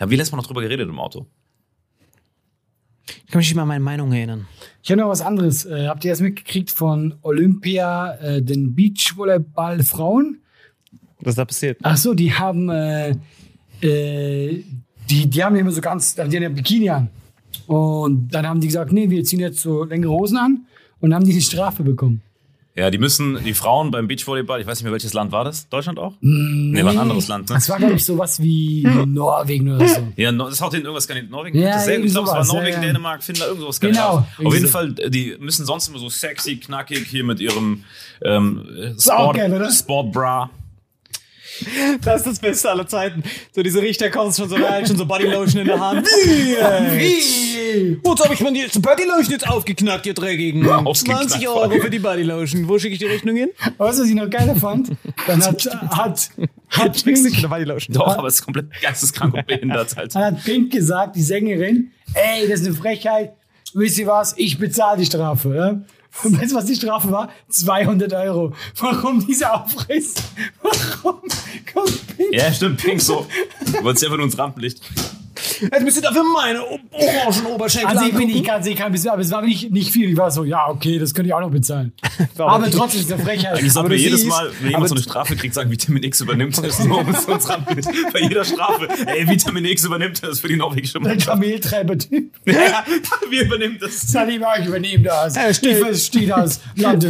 [0.00, 1.26] Ja, wie lässt man noch drüber geredet im Auto?
[3.06, 4.46] Ich kann mich nicht mal an meine Meinung erinnern.
[4.82, 5.64] Ich habe noch was anderes.
[5.64, 10.42] Äh, habt ihr das mitgekriegt von Olympia, äh, den Beachvolleyball Frauen?
[11.20, 11.78] Was ist da passiert?
[11.82, 13.10] Ach so, die haben, äh,
[13.82, 14.64] äh,
[15.10, 17.08] die, die haben immer so ganz, die haben ja Bikini an.
[17.66, 20.66] Und dann haben die gesagt, nee, wir ziehen jetzt so längere Hosen an
[21.00, 22.22] und haben die die Strafe bekommen.
[22.78, 25.68] Ja, die müssen, die Frauen beim Beachvolleyball, ich weiß nicht mehr, welches Land war das?
[25.68, 26.14] Deutschland auch?
[26.20, 27.56] Nee, war ein anderes Land, ne?
[27.56, 30.06] Das war, glaube ich, sowas wie Norwegen oder so.
[30.14, 31.32] Ja, no, das haut in irgendwas Skandinavien.
[31.32, 31.58] Norwegen?
[31.58, 32.86] Ja, dasselbe, ich glaube, es war Norwegen, ja, ja.
[32.92, 34.18] Dänemark, Finnland, irgendwas Genau, Skandinavien.
[34.20, 34.72] Auf irgendwie jeden so.
[34.72, 37.82] Fall, die müssen sonst immer so sexy, knackig hier mit ihrem
[38.22, 39.72] ähm, Sport, geil, oder?
[39.72, 40.48] Sportbra.
[42.02, 43.22] Das ist das Beste aller Zeiten.
[43.54, 46.06] So diese Richter kommen schon so rein, schon so Bodylotion in der Hand.
[46.06, 47.98] Wie?
[48.02, 50.68] Wozu habe ich mir die Bodylotion jetzt aufgeknackt, ihr Dreckigen?
[50.68, 51.72] Aufgeknackt, 20 vor allem.
[51.72, 52.68] Euro für die Bodylotion.
[52.68, 53.50] Wo schicke ich die Rechnung hin?
[53.76, 54.90] Weißt du, was ich noch geiler fand?
[55.26, 56.30] Dann hat, hat,
[56.70, 57.94] hat, Pink, der Bodylotion.
[57.94, 60.14] Doch, aber es ist komplett geisteskrank und behindert halt.
[60.14, 63.32] dann hat Pink gesagt, die Sängerin, ey, das ist eine Frechheit.
[63.74, 64.34] Wisst ihr was?
[64.38, 65.54] Ich bezahle die Strafe.
[65.54, 65.80] Ja?
[66.24, 67.30] Und weißt du, was die Strafe war?
[67.48, 68.52] 200 Euro.
[68.78, 70.14] Warum dieser Aufriss?
[70.62, 71.20] Warum
[71.72, 72.32] kommt Pink?
[72.32, 73.26] Ja, stimmt, Pink so.
[73.64, 74.80] Du wolltest einfach nur ins Rampenlicht.
[75.60, 79.30] Jetzt müsst ihr dafür meine orangen Oberschenkel Also ich bin nicht ganz sicher, aber es
[79.30, 80.10] war nicht, nicht viel.
[80.10, 81.92] Ich war so, ja, okay, das könnte ich auch noch bezahlen.
[82.38, 83.54] aber trotzdem ist eine Frechheit.
[83.54, 86.58] Eigentlich sollten wir jedes Mal, wenn jemand so eine Strafe kriegt, sagen, Vitamin X übernimmt
[86.58, 87.88] das nur um es uns Rampenlicht.
[88.12, 88.88] Bei jeder Strafe.
[89.06, 91.28] Ey, Vitamin X übernimmt das für die norwegische Der Mannschaft.
[91.28, 92.32] Kameltreiber-Typ.
[92.48, 92.84] Ja,
[93.30, 94.00] wir übernehmen das.
[94.00, 95.36] Sag ich übernehme das.
[95.36, 95.78] Ich stimmt.
[95.78, 96.60] verstehe das.
[96.76, 97.04] Land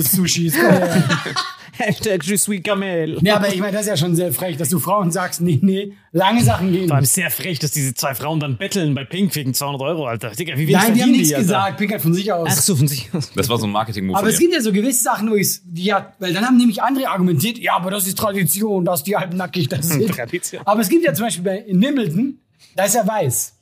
[1.78, 3.18] Hashtag Je suis Kamel.
[3.22, 5.58] Ja, aber ich meine, das ist ja schon sehr frech, dass du Frauen sagst, nee,
[5.62, 6.88] nee, lange Sachen gehen.
[6.88, 10.06] Vor allem sehr frech, dass diese zwei Frauen dann betteln bei Pink wegen 200 Euro,
[10.06, 10.30] Alter.
[10.30, 11.78] Digga, wie Nein, die haben nichts gesagt.
[11.78, 12.48] Pink hat von sich aus.
[12.50, 13.30] Ach so, von sich aus.
[13.34, 15.92] Das war so ein Marketing-Move aber es gibt ja so gewisse Sachen, wo ich die
[15.92, 19.68] hat, weil dann haben nämlich andere argumentiert, ja, aber das ist Tradition, dass die halbnackig
[19.68, 20.08] das sind.
[20.14, 20.62] Tradition.
[20.64, 22.38] Aber es gibt ja zum Beispiel bei, in Wimbledon,
[22.74, 23.57] da ist er weiß.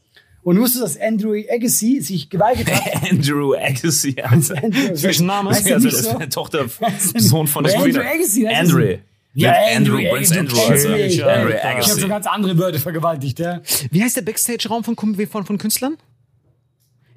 [0.47, 3.03] Und wusstest du, dass Andrew Agassi sich geweigert hat?
[3.11, 4.63] Andrew Agassi, Alter.
[4.63, 5.51] Andrew, Zwischenname?
[5.51, 6.19] Heißt der Also, das so?
[6.31, 6.67] Tochter,
[7.17, 8.01] Sohn von der Andrew.
[8.01, 9.01] Agassi, das ist Andre.
[9.35, 11.25] Ja, Andrew, Andrew, Prince Andrew, Andrew, also.
[11.25, 12.09] Andrew, Andre Ich habe so Agassi.
[12.09, 13.61] ganz andere Wörter vergewaltigt, ja.
[13.91, 15.97] Wie heißt der Backstage-Raum von, von, von, Künstlern?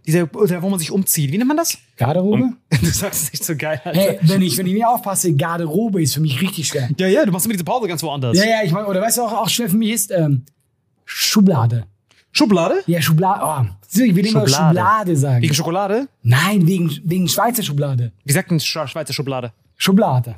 [0.07, 1.31] Dieser, wo man sich umzieht.
[1.31, 1.77] Wie nennt man das?
[1.97, 2.53] Garderobe?
[2.81, 3.99] Du sagst es nicht so geil, Alter.
[3.99, 6.89] Hey, wenn ich, wenn ich nicht aufpasse, Garderobe ist für mich richtig schwer.
[6.97, 8.35] Ja, ja, du machst immer diese Pause ganz woanders.
[8.35, 10.45] Ja, ja, ich meine, oder weißt du auch, auch schwer für mich ist, ähm,
[11.05, 11.85] Schublade.
[12.31, 12.83] Schublade?
[12.85, 13.41] Ja, Schublade.
[13.43, 14.77] Oh, ich will immer Schublade.
[14.77, 15.41] Schublade sagen.
[15.41, 16.07] Wegen Schokolade?
[16.21, 18.11] Nein, wegen, wegen Schweizer Schublade.
[18.23, 19.51] Wie sagt denn Sch Schweizer Schublade?
[19.77, 20.35] Schublade.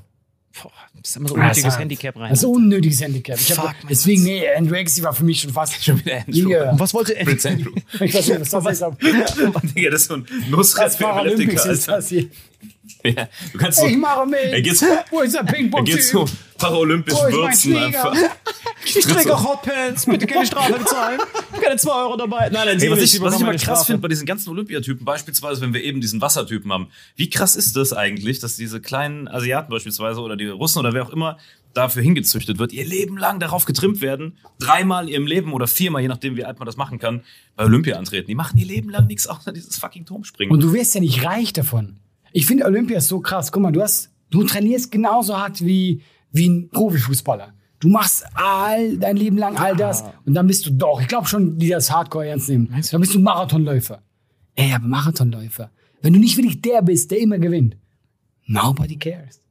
[0.62, 2.29] Boah, das ist immer so ein unnötiges Das- Handicap rein.
[2.29, 3.39] Das ist ein unnötiges Handicap.
[3.39, 5.83] Ich hab, Fuck, mein deswegen, nee, Andrew Agassi war für mich schon fast.
[5.83, 6.49] Schon wieder Andrew.
[6.49, 6.71] Ja.
[6.71, 7.71] Und was wollte Prince Andrew.
[7.99, 8.85] Ich weiß nicht, was das ist.
[9.75, 12.27] Digga, das ist so ein Das Nussrest für Paralympics Epileptiker, ist das hier.
[13.03, 14.39] Ja, du kannst so, Ich mache mit.
[14.39, 15.85] er geht, Wo ist der er Ping-Pong?
[15.85, 16.25] geht so
[16.57, 18.15] paralympisch würzen einfach.
[18.85, 21.19] Ich träge auch Hotpants, bitte keine Strafe bezahlen.
[21.59, 22.49] Keine 2 Euro dabei.
[22.49, 25.61] Nein, nein, Ey, was ich, was ich immer krass finde bei diesen ganzen Olympiatypen, beispielsweise,
[25.61, 29.71] wenn wir eben diesen Wassertypen haben, wie krass ist das eigentlich, dass diese kleinen Asiaten
[29.71, 31.38] beispielsweise oder die Russen oder wer auch immer
[31.73, 36.01] dafür hingezüchtet wird, ihr Leben lang darauf getrimmt werden, dreimal in ihrem Leben oder viermal,
[36.01, 37.21] je nachdem, wie alt man das machen kann,
[37.56, 38.27] bei Olympia antreten.
[38.27, 40.54] Die machen ihr Leben lang nichts außer dieses fucking Turmspringen.
[40.54, 41.97] Und du wirst ja nicht reich davon.
[42.34, 43.51] Ich finde Olympia ist so krass.
[43.51, 46.01] Guck mal, du hast, du trainierst genauso hart wie,
[46.32, 47.54] wie ein Profifußballer.
[47.80, 51.27] Du machst all dein Leben lang all das und dann bist du doch, ich glaube
[51.27, 52.69] schon, die das Hardcore ernst nehmen.
[52.91, 54.04] Dann bist du Marathonläufer.
[54.56, 55.71] Ey, aber Marathonläufer.
[56.01, 57.77] Wenn du nicht wirklich der bist, der immer gewinnt,
[58.45, 59.41] nobody cares.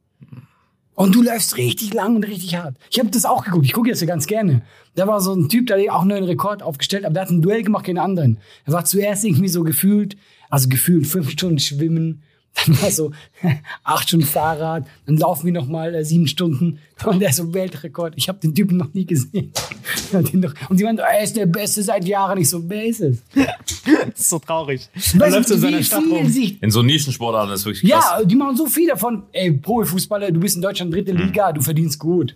[1.01, 2.75] Und du läufst richtig lang und richtig hart.
[2.91, 3.65] Ich habe das auch geguckt.
[3.65, 4.61] Ich gucke jetzt ja ganz gerne.
[4.93, 7.31] Da war so ein Typ, der hat auch einen neuen Rekord aufgestellt, aber der hat
[7.31, 8.37] ein Duell gemacht gegen einen anderen.
[8.67, 10.15] Er war zuerst irgendwie so gefühlt,
[10.51, 12.21] also gefühlt fünf Stunden schwimmen,
[12.53, 13.11] dann war so
[13.83, 17.53] acht Stunden Fahrrad, dann laufen wir noch mal äh, sieben Stunden und der ist so
[17.53, 18.13] Weltrekord.
[18.17, 19.51] Ich habe den Typen noch nie gesehen.
[20.11, 22.37] Und die meinen, er ist der Beste seit Jahren.
[22.37, 23.23] Ich so, wer ist es?
[23.33, 24.89] Das ist so traurig.
[24.93, 26.27] Weißt läuft so du, in seiner wie Stadt rum.
[26.29, 28.05] sich In so Nischensportarten ist wirklich krass.
[28.19, 29.23] ja, die machen so viel davon.
[29.31, 31.21] Ey, Profifußballer, du bist in Deutschland dritte Mhm.
[31.21, 32.35] Liga, du verdienst gut.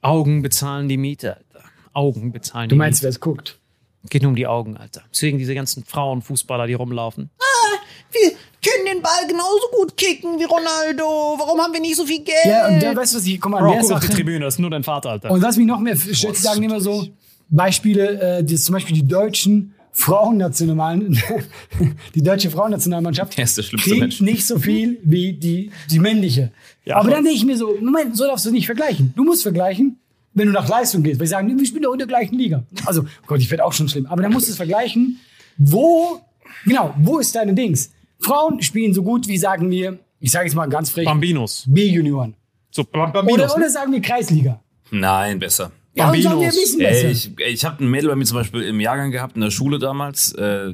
[0.00, 1.64] Augen bezahlen die Miete, Alter.
[1.92, 3.04] Augen bezahlen Du die meinst, Miete.
[3.04, 3.58] wer es guckt?
[4.10, 5.02] Geht nur um die Augen, Alter.
[5.12, 7.30] Deswegen diese ganzen Frauenfußballer, die rumlaufen.
[7.38, 7.78] Ah,
[8.10, 8.32] wir
[8.64, 11.04] können den Ball genauso gut kicken wie Ronaldo.
[11.38, 12.36] Warum haben wir nicht so viel Geld?
[12.46, 14.08] Ja, und da weißt du was, ich komm mal an Bro, der guck auf die.
[14.08, 15.30] Tribüne, das ist nur dein Vater, Alter.
[15.30, 17.06] Und was mich noch mehr schätzt, sagen immer so
[17.48, 21.20] Beispiele, äh, das zum Beispiel die deutschen Frauennationalen,
[22.14, 24.20] die deutsche Frauennationalmannschaft Der ist der schlimmste kriegt Mensch.
[24.20, 26.50] nicht so viel wie die, die männliche.
[26.84, 29.12] Ja, Aber aber- dann denke ich mir so, Moment, so darfst du nicht vergleichen.
[29.16, 29.98] Du musst vergleichen,
[30.34, 31.20] wenn du nach Leistung gehst.
[31.20, 32.62] Weil sie sagen, wir spielen doch in der gleichen Liga.
[32.86, 34.06] Also, Gott, ich werde auch schon schlimm.
[34.06, 35.20] Aber dann musst du es vergleichen,
[35.58, 36.20] wo,
[36.64, 37.90] genau, wo ist deine Dings?
[38.22, 41.64] Frauen spielen so gut wie, sagen wir, ich sage jetzt mal ganz frech, Bambinos.
[41.68, 42.34] B-Junioren.
[42.70, 43.52] So, Bam- Bambinos.
[43.52, 44.60] Oder, oder sagen wir Kreisliga.
[44.90, 45.72] Nein, besser.
[45.94, 47.06] Ja, und sagen wir bisschen besser.
[47.08, 49.50] Ey, ich ich habe ein Mädel bei mir zum Beispiel im Jahrgang gehabt, in der
[49.50, 50.32] Schule damals.
[50.32, 50.72] Äh,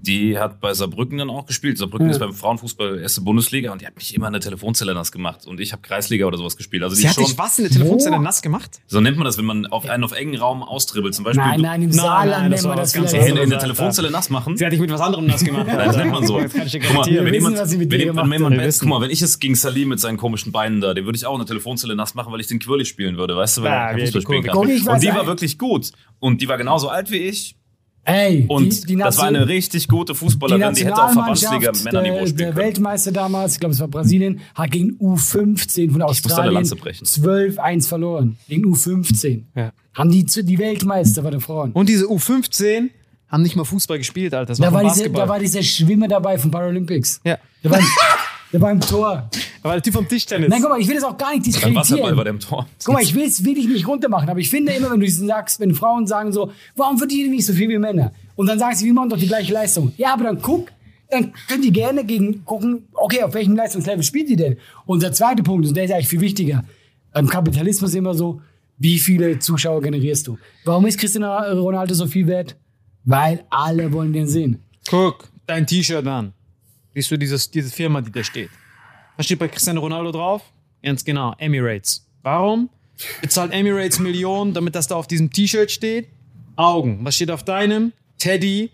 [0.00, 1.76] die hat bei Saarbrücken dann auch gespielt.
[1.76, 5.12] Saarbrücken ist beim Frauenfußball erste Bundesliga und die hat mich immer in der Telefonzelle nass
[5.12, 5.46] gemacht.
[5.46, 6.82] Und ich habe Kreisliga oder sowas gespielt.
[6.82, 8.80] Also die Sie hat schon, dich was in der Telefonzelle nass gemacht?
[8.86, 11.14] so nennt man das, wenn man auf einen auf engen Raum austribbelt.
[11.14, 13.28] Zum Beispiel Nein, nein, im Nein, Saarland nein, das wir war das was ganz vielleicht.
[13.30, 13.58] in, in der.
[13.58, 14.56] Telefonzelle nass machen.
[14.56, 15.68] Sie hat dich mit was anderem nass gemacht.
[15.68, 15.84] Alter.
[15.84, 16.34] Das nennt man so.
[16.38, 18.88] Guck mal, wenn wissen, jemand, jemand- jemand, wissen.
[18.88, 21.34] guck mal, ich es gegen Salim mit seinen komischen Beinen da, den würde ich auch
[21.34, 23.90] in der Telefonzelle nass machen, weil ich den Quirlig spielen würde, weißt du, weil Ja,
[23.90, 24.53] er Fußball spielen kann.
[24.54, 25.92] Weiß Und die war wirklich gut.
[26.20, 27.56] Und die war genauso alt wie ich.
[28.06, 31.54] Ey, Und die, die das war eine richtig gute die Fußballerin, die hätte auch Verbandsliga
[31.54, 32.66] Nationalmannschaft, Männerniveau der, spielen der können.
[32.66, 37.06] Weltmeister damals, ich glaube es war Brasilien, hat gegen U15 von Australien Lanze brechen.
[37.06, 38.36] 12-1 verloren.
[38.46, 39.44] Gegen U15.
[39.54, 39.72] Ja.
[39.94, 41.72] Haben die, die Weltmeister bei den Frauen.
[41.72, 42.90] Und diese U15
[43.28, 44.48] haben nicht mal Fußball gespielt, Alter.
[44.48, 45.22] Das war, da, war diese, Basketball.
[45.22, 47.20] da war dieser Schwimmer dabei von Paralympics.
[47.24, 47.38] ja.
[47.62, 47.78] Der war,
[48.54, 49.28] der war im Tor.
[49.62, 50.48] Da war der Typ vom Tischtennis.
[50.48, 52.24] Nein, guck mal, ich will das auch gar nicht Beim Wasserball war diskreditieren.
[52.24, 52.68] der im Tor.
[52.84, 55.26] Guck mal, ich will es wirklich nicht runtermachen, aber ich finde immer, wenn du diesen
[55.26, 58.12] sagst, wenn Frauen sagen so, warum verdienen die nicht so viel wie Männer?
[58.36, 59.92] Und dann sagen sie, wir machen doch die gleiche Leistung.
[59.96, 60.68] Ja, aber dann guck,
[61.10, 64.56] dann können die gerne gegen gucken, okay, auf welchem Leistungslevel spielt die denn?
[64.86, 66.62] Und der zweite Punkt, und der ist eigentlich viel wichtiger,
[67.12, 68.40] beim Kapitalismus immer so,
[68.78, 70.38] wie viele Zuschauer generierst du?
[70.64, 72.54] Warum ist Cristiano Ronaldo so viel wert?
[73.04, 74.62] Weil alle wollen den sehen.
[74.88, 76.32] Guck, dein T-Shirt an.
[76.94, 78.50] Siehst du dieses, diese Firma, die da steht?
[79.16, 80.42] Was steht bei Cristiano Ronaldo drauf?
[80.82, 82.06] Ganz genau, Emirates.
[82.22, 82.70] Warum?
[83.20, 86.08] Bezahlt Emirates Millionen, damit das da auf diesem T-Shirt steht?
[86.56, 87.00] Augen.
[87.04, 87.92] Was steht auf deinem?
[88.18, 88.70] Teddy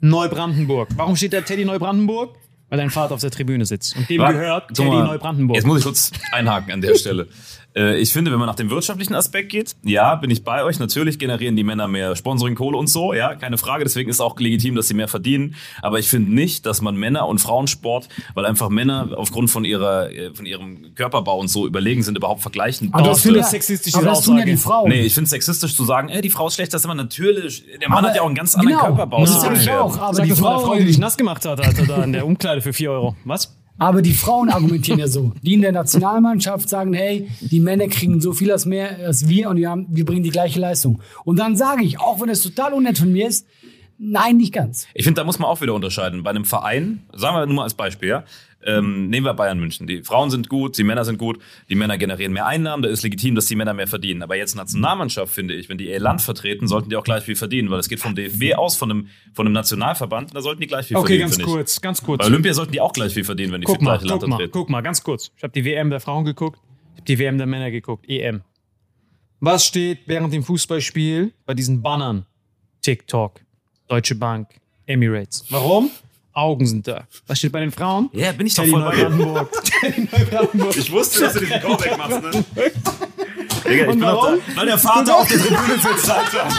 [0.00, 0.90] Neubrandenburg.
[0.96, 2.36] Warum steht da Teddy Neubrandenburg?
[2.68, 3.96] Weil dein Vater auf der Tribüne sitzt.
[3.96, 5.56] Und dem Wa- gehört Teddy mal, Neubrandenburg.
[5.56, 7.28] Jetzt muss ich kurz einhaken an der Stelle.
[7.78, 10.78] Äh, ich finde, wenn man nach dem wirtschaftlichen Aspekt geht, ja, bin ich bei euch.
[10.78, 13.84] Natürlich generieren die Männer mehr Sponsoring, Kohle und so, ja, keine Frage.
[13.84, 15.56] Deswegen ist auch legitim, dass sie mehr verdienen.
[15.82, 20.10] Aber ich finde nicht, dass man Männer und Frauensport, weil einfach Männer aufgrund von ihrer,
[20.10, 22.88] äh, von ihrem Körperbau und so überlegen sind, überhaupt vergleichen.
[22.94, 24.88] Aber das, tun ja, sexistisch, aber das tun ja die Frauen.
[24.88, 26.94] Nee, ich finde es sexistisch zu sagen, ey, die Frau ist schlecht, das ist immer
[26.94, 27.62] natürlich.
[27.78, 29.20] Der Mann Aber- hat ja auch einen ganz anderen genau, Körperbau.
[29.20, 29.98] das Das sag ist ich auch.
[29.98, 32.24] Aber Sag die mal der Frau, die dich nass gemacht hat, Alter, da in der
[32.56, 33.16] Umkleide für 4 Euro.
[33.24, 33.56] Was?
[33.78, 35.32] Aber die Frauen argumentieren ja so.
[35.42, 39.50] Die in der Nationalmannschaft sagen, hey, die Männer kriegen so viel als mehr als wir
[39.50, 41.02] und wir, haben, wir bringen die gleiche Leistung.
[41.24, 43.46] Und dann sage ich, auch wenn es total unnett von mir ist,
[43.98, 44.86] nein, nicht ganz.
[44.94, 46.22] Ich finde, da muss man auch wieder unterscheiden.
[46.22, 48.24] Bei einem Verein, sagen wir nur mal als Beispiel, ja,
[48.66, 49.86] ähm, nehmen wir Bayern München.
[49.86, 53.02] Die Frauen sind gut, die Männer sind gut, die Männer generieren mehr Einnahmen, da ist
[53.02, 54.22] legitim, dass die Männer mehr verdienen.
[54.22, 57.36] Aber jetzt Nationalmannschaft, finde ich, wenn die ihr Land vertreten, sollten die auch gleich viel
[57.36, 60.66] verdienen, weil es geht vom DFB aus, von einem, von einem Nationalverband, da sollten die
[60.66, 61.20] gleich viel Okay, verdienen.
[61.22, 61.54] ganz finde ich.
[61.54, 62.18] kurz, ganz kurz.
[62.20, 64.08] Bei Olympia sollten die auch gleich viel verdienen, wenn die Guck für das mal, gleiche
[64.08, 65.30] Land guck mal, guck mal, ganz kurz.
[65.36, 66.58] Ich habe die WM der Frauen geguckt,
[66.94, 68.42] ich habe die WM der Männer geguckt, EM.
[69.40, 72.26] Was steht während dem Fußballspiel bei diesen Bannern?
[72.82, 73.40] TikTok,
[73.88, 74.48] Deutsche Bank,
[74.86, 75.44] Emirates.
[75.50, 75.90] Warum?
[76.36, 77.04] Augen sind da.
[77.26, 78.10] Was steht bei den Frauen?
[78.12, 78.80] Ja, bin ich doch voll.
[78.80, 79.50] Neubrandenburg.
[80.12, 80.76] Neubrandenburg.
[80.86, 82.30] Ich wusste, dass du diesen Callback machst, ne?
[83.64, 86.48] Digga, ich Und bin da, weil der Vater auf der Tribüne sitzt, Alter.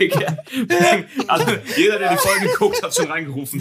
[0.00, 0.36] Digga.
[1.28, 1.46] Also,
[1.76, 3.60] jeder, der die Folge guckt, hat schon reingerufen.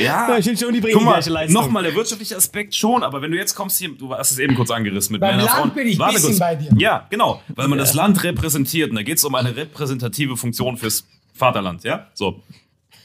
[0.00, 1.62] Ja, ich finde schon, die bringen Guck die mal, gleiche Leistung.
[1.62, 4.54] nochmal der wirtschaftliche Aspekt schon, aber wenn du jetzt kommst hier, du hast es eben
[4.54, 5.70] kurz angerissen mit Beim Männern, Land Frauen.
[5.74, 6.38] bin ich Warte bisschen kurz.
[6.38, 6.70] bei dir.
[6.78, 10.76] Ja, genau, weil man das Land repräsentiert und da geht es um eine repräsentative Funktion
[10.76, 12.06] fürs Vaterland, ja?
[12.14, 12.42] So.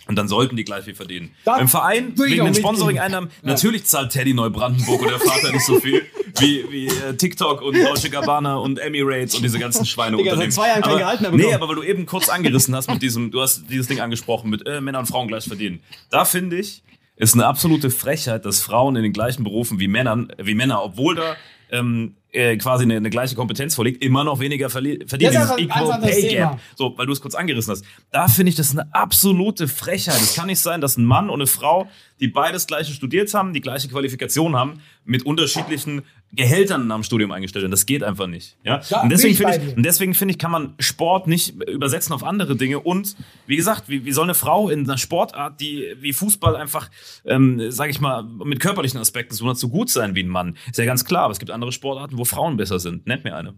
[0.08, 1.32] Und dann sollten die gleich viel verdienen.
[1.46, 2.56] Da Im Verein, wegen den.
[2.56, 6.06] Sponsoring-Einnahmen, natürlich zahlt Teddy Neubrandenburg und der Vater nicht so viel
[6.40, 10.54] wie, wie äh, TikTok und Deutsche Gabbana und Emirates und diese ganzen Schweine Digga, seit
[10.54, 13.02] zwei Jahren kein aber, Gehalt mehr Nee, aber weil du eben kurz angerissen hast mit
[13.02, 15.82] diesem, du hast dieses Ding angesprochen mit äh, Männer und Frauen gleich verdienen.
[16.10, 16.84] Da finde ich,
[17.16, 21.16] ist eine absolute Frechheit, dass Frauen in den gleichen Berufen wie Männern, wie Männer, obwohl
[21.16, 21.36] da
[21.72, 25.00] ähm, äh, quasi eine, eine gleiche Kompetenz vorliegt, immer noch weniger verdienen.
[25.00, 26.60] Das ist Dieses ein ganz anderes Thema.
[26.76, 27.86] So, weil du es kurz angerissen hast.
[28.12, 30.16] Da finde ich das eine absolute Frechheit.
[30.16, 31.90] Es kann nicht sein, dass ein Mann und eine Frau,
[32.20, 37.64] die beides gleiche studiert haben, die gleiche Qualifikation haben, mit unterschiedlichen Gehältern am Studium eingestellt
[37.64, 37.72] werden.
[37.72, 38.58] Das geht einfach nicht.
[38.64, 38.82] Ja?
[38.90, 42.24] Ja, und deswegen finde ich, und deswegen finde ich, kann man Sport nicht übersetzen auf
[42.24, 42.80] andere Dinge.
[42.80, 43.16] Und
[43.48, 46.90] wie gesagt, wie, wie soll eine Frau in einer Sportart, die wie Fußball einfach,
[47.26, 50.58] ähm, sage ich mal, mit körperlichen Aspekten so, so gut sein wie ein Mann?
[50.70, 51.24] Ist ja ganz klar.
[51.24, 53.06] Aber es gibt andere Sportarten, wo Frauen besser sind.
[53.08, 53.54] Nennt mir eine.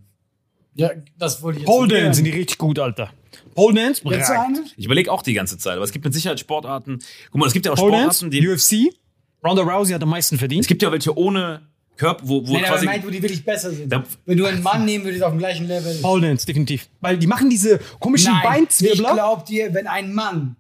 [0.76, 3.12] Ja, das wollte ich jetzt Pole Dance sind die richtig gut, Alter.
[3.54, 4.02] Pole Dance?
[4.76, 7.00] Ich überlege auch die ganze Zeit, aber es gibt mit Sicherheit Sportarten.
[7.32, 8.88] Guck mal, es gibt ja auch Pole Dance, Sportarten, die.
[8.88, 8.94] UFC.
[9.46, 10.62] Ronda Rousey hat am meisten verdient.
[10.62, 11.62] Es gibt ja welche ohne
[11.96, 12.86] Körper, wo, wo Nein, aber quasi.
[12.86, 13.92] er meint, wo die wirklich besser sind.
[13.92, 15.96] Da- Wenn du einen Mann nehmen würdest auf dem gleichen Level.
[16.02, 16.90] Pole Dance, definitiv.
[17.02, 19.14] Weil die machen diese komischen Nein, ich Beinzwirbler.
[19.14, 20.56] glaub dir, wenn ein Mann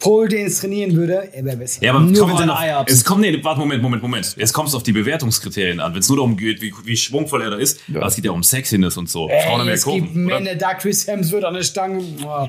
[0.00, 1.82] Pole Dance trainieren würde, er wäre besser.
[1.82, 4.34] ja, aber Nur wenn seine Eier ab Es kommt, nee, warte, Moment, Moment, Moment.
[4.36, 5.92] Jetzt kommst du auf die Bewertungskriterien an.
[5.94, 8.32] Wenn es nur darum geht, wie, wie schwungvoll er da ist, aber es geht ja
[8.32, 9.28] um Sexiness und so.
[9.28, 10.26] Frauen haben Ey, ja es gibt Kurven.
[10.26, 10.40] oder?
[10.40, 12.02] Männer, da Chris Hemsworth an der Stange.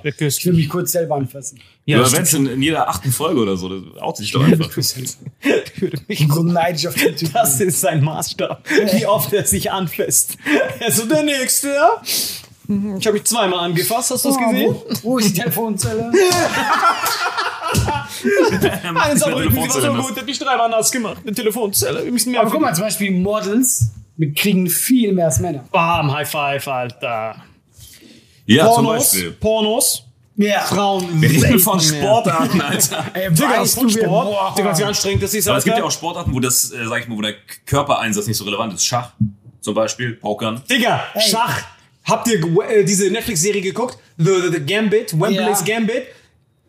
[0.04, 0.38] Wirklich.
[0.38, 1.60] ich will mich kurz selber anfassen.
[1.86, 4.44] Ja, aber wenn es in, in jeder achten Folge oder so, das out sich doch
[4.44, 4.70] einfach.
[4.78, 7.34] Ich würde mich so neidisch auf den Typen.
[7.34, 10.38] Das ist sein Maßstab, wie oft er sich anfasst.
[10.80, 12.02] Er so, der Nächste, ja?
[12.68, 14.76] Mhm, Ich habe mich zweimal angefasst, hast du das Oh, gesehen?
[14.76, 16.12] wo, wo ist die Telefonzelle?
[18.96, 21.18] Eins am Rücken, sie war so gut, der hat mich dreimal nass gemacht.
[21.24, 23.90] Eine Telefonzelle, wir müssen mehr Aber guck mal, zum Beispiel Models
[24.36, 25.66] kriegen viel mehr als Männer.
[25.72, 27.36] Bam, High Five, Alter.
[28.46, 29.32] Ja, zum Pornos, Beispiel.
[29.34, 30.04] Pornos,
[30.38, 30.62] Ja.
[30.62, 31.08] Frauen.
[31.22, 31.80] Wir reden von.
[31.82, 33.06] Sportarten, Alter.
[33.14, 34.08] Ey, Digga, weißt du, Sport.
[34.08, 34.54] Boah.
[34.58, 35.88] Digga, wie anstrengend das ist, Aber es gibt ja Alter.
[35.88, 37.34] auch Sportarten, wo das, äh, sag ich mal, wo der
[37.66, 38.86] Körpereinsatz nicht so relevant ist.
[38.86, 39.12] Schach
[39.62, 40.62] zum Beispiel, Pokern.
[40.70, 41.62] Digga, Schach.
[42.06, 42.40] Habt ihr
[42.70, 43.98] äh, diese Netflix-Serie geguckt?
[44.18, 45.76] The, the, the Gambit, Wembley's Ja.
[45.76, 46.04] Gambit?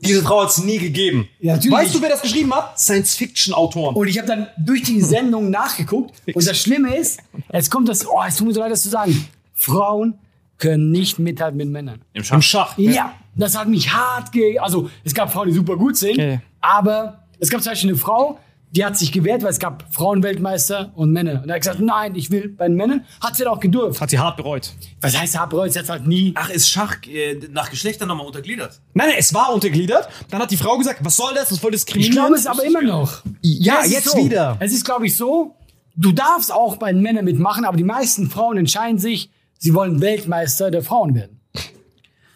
[0.01, 1.27] Diese Frau hat es nie gegeben.
[1.41, 2.79] Ja, weißt du, wer das geschrieben hat?
[2.79, 3.95] Science-Fiction-Autoren.
[3.97, 6.15] Und ich habe dann durch die Sendung nachgeguckt.
[6.35, 7.21] Und das Schlimme ist,
[7.53, 9.27] jetzt kommt das, oh, es tut mir so leid, das zu sagen.
[9.55, 10.19] Frauen
[10.59, 12.03] können nicht mithalten mit Männern.
[12.13, 12.37] Im Schach.
[12.37, 12.79] Im Schach.
[12.79, 14.59] Ja, das hat mich hart ge...
[14.59, 16.41] Also, es gab Frauen, die super gut sind, Ja.
[16.61, 18.39] aber es gab zum Beispiel eine Frau,
[18.73, 21.41] die hat sich gewehrt, weil es gab Frauenweltmeister und Männer.
[21.43, 23.05] Und er hat gesagt, nein, ich will bei den Männern.
[23.21, 24.01] Hat sie dann auch gedurft.
[24.01, 24.73] Hat sie hart bereut.
[25.01, 25.73] Was heißt Haarbereut?
[25.73, 26.33] Sie hat halt nie...
[26.35, 28.81] Ach, ist Schach äh, nach Geschlechtern nochmal untergliedert?
[28.93, 30.09] Nein, nein, es war untergliedert.
[30.31, 31.45] Dann hat die Frau gesagt, was soll das?
[31.45, 32.17] Das ist voll Ich diskriminierend.
[32.19, 33.23] glaube es aber immer noch.
[33.41, 34.19] Ja, ist jetzt so.
[34.19, 34.57] wieder.
[34.61, 35.55] Es ist, glaube ich, so,
[35.95, 40.01] du darfst auch bei den Männern mitmachen, aber die meisten Frauen entscheiden sich, sie wollen
[40.03, 41.41] Weltmeister der Frauen werden.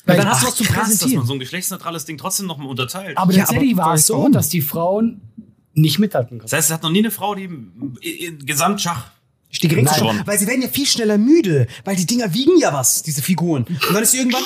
[0.06, 1.18] Weil dann hast du Ach, was zu krass, dass präsentieren.
[1.18, 3.18] man so ein geschlechtsneutrales Ding trotzdem nochmal unterteilt.
[3.18, 4.32] Aber Ja, tatsächlich aber war es so, warum?
[4.32, 5.20] dass die Frauen
[5.80, 6.50] nicht mithalten konnten.
[6.50, 9.10] Das heißt, es hat noch nie eine Frau, die im, im Gesamtschach
[9.62, 9.88] Die Nein.
[9.98, 13.20] schon, weil sie werden ja viel schneller müde, weil die Dinger wiegen ja was, diese
[13.22, 13.64] Figuren.
[13.64, 14.42] Und dann ist sie irgendwann.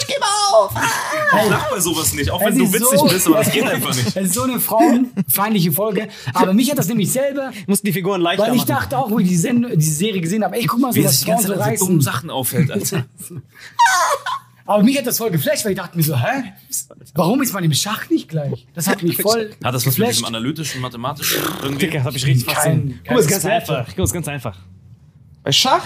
[0.00, 0.72] ich gebe auf.
[1.44, 3.94] Ich lach bei sowas nicht, auch wenn du witzig so- bist, aber das geht einfach
[3.94, 4.08] nicht.
[4.16, 6.08] Es ist so eine frauenfeindliche Folge.
[6.32, 8.68] Aber mich hat das nämlich selber, Mussten die Figuren leichter weil ich machen.
[8.68, 11.04] dachte auch, wo ich die, Send die Serie gesehen habe, ey, guck mal, so Wie
[11.04, 12.12] was sich die ganze Frauen so Zeit so dummen reißen.
[12.12, 13.04] Sachen auffällt, Alter.
[14.68, 16.52] Aber mich hat das voll geflasht, weil ich dachte mir so, hä?
[17.14, 18.66] Warum ist man im Schach nicht gleich?
[18.74, 20.12] Das hat mich voll Hat das was mit geflasht.
[20.12, 21.86] diesem analytischen, mathematischen irgendwie?
[21.86, 22.98] Digga, das hab ich richtig Kein- fasziniert.
[23.04, 23.86] Guck mal, ist ganz einfach.
[23.88, 24.58] Guck mal, ist ganz einfach.
[25.42, 25.84] Bei Schach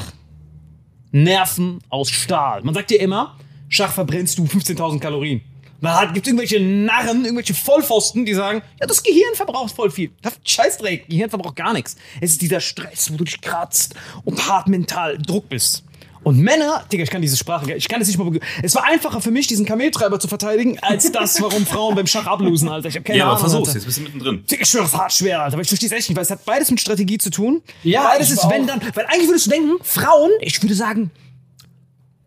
[1.12, 2.62] Nerven aus Stahl.
[2.62, 3.36] Man sagt dir immer,
[3.68, 5.42] Schach verbrennst du 15.000 Kalorien.
[5.80, 10.10] Da gibt es irgendwelche Narren, irgendwelche Vollpfosten, die sagen, ja, das Gehirn verbraucht voll viel.
[10.22, 11.96] Das Scheißdreck, Gehirn verbraucht gar nichts.
[12.20, 15.84] Es ist dieser Stress, wo du dich kratzt und hart mental Druck bist.
[16.24, 18.30] Und Männer, Digga, ich kann diese Sprache, ich kann es nicht mal.
[18.62, 22.26] Es war einfacher für mich, diesen Kameltreiber zu verteidigen, als das, warum Frauen beim Schach
[22.26, 22.88] ablosen, Alter.
[22.88, 23.42] Ich hab keine Ja, aber Ahnung.
[23.50, 23.78] versuch's, Alter.
[23.80, 24.44] jetzt bist du mittendrin.
[24.48, 25.54] Digga, Ich schwöre, es ist hart schwer, Alter.
[25.54, 27.62] Aber ich verstehe es echt nicht, weil es hat beides mit Strategie zu tun.
[27.82, 28.50] Ja, beides ich ist, auch.
[28.52, 28.80] wenn dann.
[28.94, 31.10] Weil eigentlich würdest du denken, Frauen, ich würde sagen,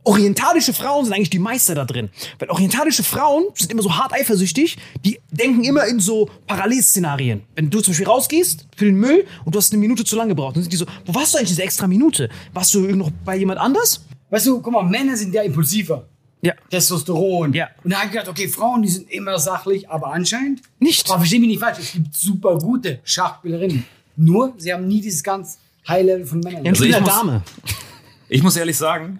[0.05, 2.09] orientalische Frauen sind eigentlich die Meister da drin.
[2.39, 7.43] Weil orientalische Frauen sind immer so hart eifersüchtig, die denken immer in so Parallelszenarien.
[7.55, 10.29] Wenn du zum Beispiel rausgehst für den Müll und du hast eine Minute zu lange
[10.29, 12.29] gebraucht, dann sind die so, wo warst du eigentlich diese extra Minute?
[12.53, 14.05] Warst du noch bei jemand anders?
[14.29, 16.07] Weißt du, guck mal, Männer sind ja impulsiver.
[16.41, 16.53] Ja.
[16.69, 17.53] Testosteron.
[17.53, 17.69] Ja.
[17.83, 21.09] Und da habe ich gedacht, okay, Frauen, die sind immer sachlich, aber anscheinend Nicht.
[21.09, 23.83] Aber versteh mich nicht falsch, es gibt super gute Schachspielerinnen.
[24.15, 26.63] Nur, sie haben nie dieses ganz High-Level von Männern.
[26.65, 27.43] Ja, Also ich bin ich eine muss- Dame.
[28.29, 29.19] Ich muss ehrlich sagen,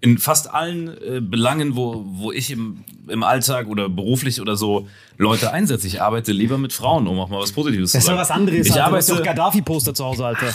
[0.00, 4.88] in fast allen äh, Belangen, wo, wo ich im, im Alltag oder beruflich oder so
[5.18, 8.04] Leute einsetze, ich arbeite lieber mit Frauen, um auch mal was Positives Das zu ist
[8.06, 8.16] sagen.
[8.16, 8.90] doch was anderes, Ich Alter.
[8.90, 10.46] Du hast doch arbeite, Gaddafi-Poster zu Hause, Alter.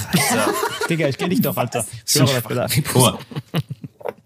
[0.90, 1.86] Digga, ich kenn dich doch, Alter.
[2.06, 3.20] Ich das Gaddafi-Poster.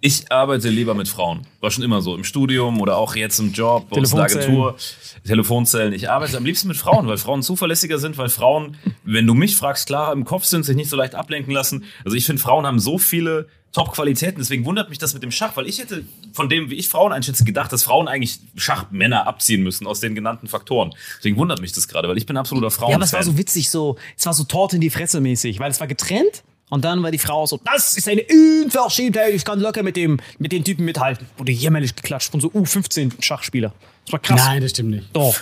[0.02, 1.46] Ich arbeite lieber mit Frauen.
[1.60, 2.16] War schon immer so.
[2.16, 4.26] Im Studium oder auch jetzt im Job, bei uns in der.
[4.26, 4.78] Agentur,
[5.26, 5.92] Telefonzellen.
[5.92, 9.58] Ich arbeite am liebsten mit Frauen, weil Frauen zuverlässiger sind, weil Frauen, wenn du mich
[9.58, 11.84] fragst, klarer im Kopf sind, sich nicht so leicht ablenken lassen.
[12.06, 14.40] Also ich finde, Frauen haben so viele Top-Qualitäten.
[14.40, 16.04] Deswegen wundert mich das mit dem Schach, weil ich hätte
[16.34, 20.16] von dem, wie ich Frauen einschätze, gedacht, dass Frauen eigentlich Schachmänner abziehen müssen aus den
[20.16, 20.92] genannten Faktoren.
[21.18, 22.92] Deswegen wundert mich das gerade, weil ich bin absoluter Frauen.
[22.92, 25.60] Ja, aber es war so witzig, so, es war so Torte in die Fresse mäßig,
[25.60, 29.44] weil es war getrennt und dann war die Frau so, das ist eine Unverschämtheit, ich
[29.44, 31.28] kann locker mit dem, mit den Typen mithalten.
[31.38, 33.74] Wurde jämmerlich geklatscht von so U15 Schachspieler.
[34.06, 34.42] Das war krass.
[34.46, 35.08] Nein, das stimmt nicht.
[35.14, 35.36] Doch.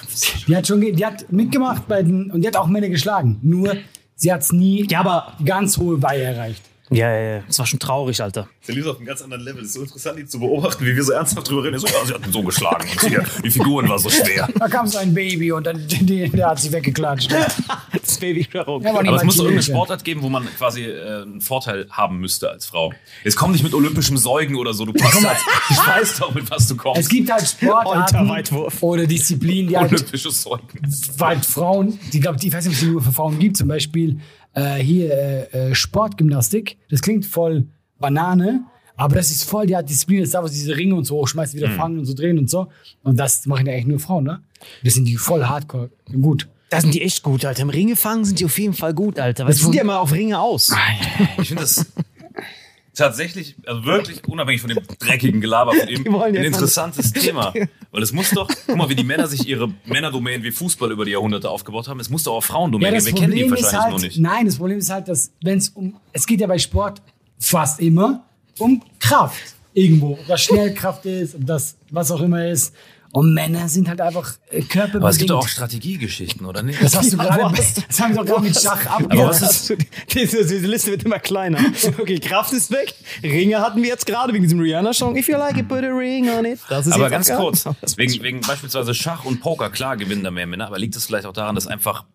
[0.47, 3.39] Die hat schon, die hat mitgemacht bei den, und die hat auch Männer geschlagen.
[3.41, 3.75] Nur,
[4.15, 6.61] sie hat es nie Ja, aber, ganz hohe Weihe erreicht.
[6.89, 8.47] Ja, ja, ja, das war schon traurig, Alter.
[8.67, 9.61] Der Lisa auf einem ganz anderen Level.
[9.61, 11.79] Es ist so interessant, ihn zu beobachten, wie wir so ernsthaft drüber reden.
[11.79, 12.87] So, ja, sie hat ihn so geschlagen.
[12.89, 14.47] Und hier, die Figuren war so schwer.
[14.57, 17.33] Da kam so ein Baby und dann der, der hat sie weggeklatscht.
[17.91, 18.81] Das Baby war auch.
[18.81, 19.63] Ja, aber es muss doch irgendeine.
[19.63, 22.93] Sportart geben, wo man quasi äh, einen Vorteil haben müsste als Frau.
[23.23, 24.85] Jetzt komm nicht mit olympischem Säugen oder so.
[24.85, 25.37] Du passt halt.
[25.69, 27.09] Ich weiß doch, mit was du Es kommst.
[27.09, 28.31] gibt halt Sportarten
[28.81, 30.67] oder Disziplinen, die halt Olympisches Säugen.
[31.17, 33.67] weil Frauen, die glaube ich weiß nicht, ob es die nur für Frauen gibt, zum
[33.67, 34.19] Beispiel
[34.57, 36.77] äh, hier äh, äh, Sportgymnastik.
[36.89, 37.67] Das klingt voll
[37.99, 38.63] Banane,
[38.95, 41.03] aber das ist voll die Art Disziplin, das ist da, wo sie diese Ringe und
[41.05, 42.67] so hochschmeißen, wieder fangen und so drehen und so.
[43.03, 44.41] Und das machen ja eigentlich nur Frauen, ne?
[44.83, 45.91] Das sind die voll hardcore
[46.21, 46.47] gut.
[46.69, 47.61] Da sind die echt gut, Alter.
[47.61, 49.51] Im Ringe fangen sind die auf jeden Fall gut, Alter.
[49.53, 50.73] Sie sind ja immer auf Ringe aus.
[51.39, 51.85] Ich finde das
[52.97, 57.53] tatsächlich, also wirklich unabhängig von dem dreckigen Gelaber von wollen ein interessantes Thema.
[57.91, 61.05] Weil es muss doch, guck mal, wie die Männer sich ihre Männerdomänen wie Fußball über
[61.05, 61.99] die Jahrhunderte aufgebaut haben.
[61.99, 63.05] Es muss doch auch Frauendomänen geben.
[63.05, 64.19] Wir kennen die wahrscheinlich halt, nur nicht.
[64.19, 67.01] nein, das Problem ist halt, dass wenn es um, es geht ja bei Sport
[67.39, 68.25] fast immer
[68.59, 72.73] um Kraft irgendwo, ob das Schnellkraft ist, ob das was auch immer ist.
[73.17, 75.01] Und Männer sind halt einfach äh, körperbedingt.
[75.03, 76.81] Aber es gibt doch auch Strategiegeschichten, oder nicht?
[76.83, 77.41] Das hast du gerade,
[77.87, 79.41] das haben wir doch gerade mit Schach Aber abgehört.
[79.41, 79.77] was ist-
[80.13, 81.59] diese, diese Liste wird immer kleiner.
[81.99, 82.93] Okay, Kraft ist weg.
[83.23, 85.15] Ringe hatten wir jetzt gerade wegen diesem Rihanna-Song.
[85.17, 86.59] If you like it, put a ring on it.
[86.69, 87.65] Das ist Aber ganz kurz,
[87.95, 91.25] wegen, wegen beispielsweise Schach und Poker, klar gewinnen da mehr Männer, aber liegt es vielleicht
[91.25, 92.05] auch daran, dass einfach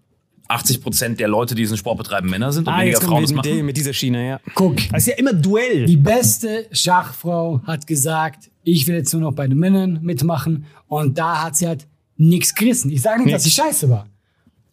[0.49, 3.33] 80 Prozent der Leute, die diesen Sport betreiben, Männer sind und Ah, weniger Frauen das
[3.33, 3.65] machen?
[3.67, 4.41] mit dieser Schiene, ja.
[4.55, 5.87] Guck, Das ist ja immer Duell.
[5.87, 10.67] die beste Schachfrau hat gesagt, ich will jetzt nur noch bei den Männern mitmachen.
[10.89, 11.87] Und da hat sie halt
[12.17, 12.91] nichts gerissen.
[12.91, 14.07] Ich sage nicht, dass sie scheiße war.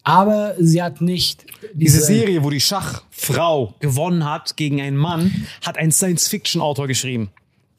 [0.02, 5.46] Aber sie hat nicht Diese diese, Serie, wo die Schachfrau gewonnen hat gegen einen Mann,
[5.64, 7.30] hat ein Science-Fiction-Autor geschrieben.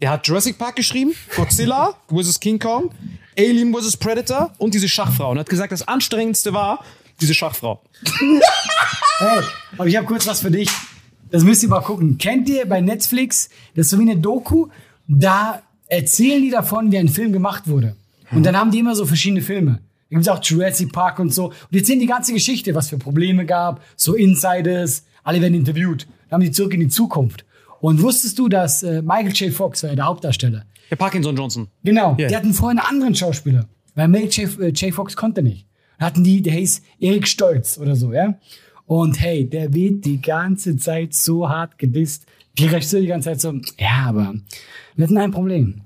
[0.02, 2.40] Der hat Jurassic Park geschrieben, Godzilla vs.
[2.40, 2.92] King Kong,
[3.38, 3.98] Alien vs.
[3.98, 5.32] Predator und diese Schachfrau.
[5.32, 6.84] Und hat gesagt, das Anstrengendste war
[7.20, 7.82] diese Schachfrau.
[9.20, 9.44] Hey,
[9.78, 10.68] aber ich habe kurz was für dich.
[11.30, 12.18] Das müsst ihr mal gucken.
[12.18, 14.70] Kennt ihr bei Netflix, das ist so wie eine Doku,
[15.08, 15.62] da
[15.92, 17.96] erzählen die davon, wie ein Film gemacht wurde.
[18.32, 19.80] Und dann haben die immer so verschiedene Filme.
[20.10, 21.48] Da gibt es auch Jurassic Park und so.
[21.48, 26.08] Und die erzählen die ganze Geschichte, was für Probleme gab, so Insiders, alle werden interviewt.
[26.30, 27.46] Dann haben die zurück in die Zukunft.
[27.82, 29.54] Und wusstest du, dass äh, Michael J.
[29.54, 30.64] Fox war ja der Hauptdarsteller?
[30.90, 31.68] Der Parkinson Johnson.
[31.84, 32.28] Genau, Ja.
[32.28, 34.60] die hatten vorher einen anderen Schauspieler, weil Michael J.
[34.60, 34.94] äh, J.
[34.94, 35.66] Fox konnte nicht.
[36.00, 38.36] Da hatten die, der hieß Erik Stolz oder so, ja.
[38.86, 42.26] Und hey, der wird die ganze Zeit so hart gedisst.
[42.58, 44.34] Die Regisseur die ganze Zeit so, ja, aber
[44.96, 45.82] wir hatten ein Problem.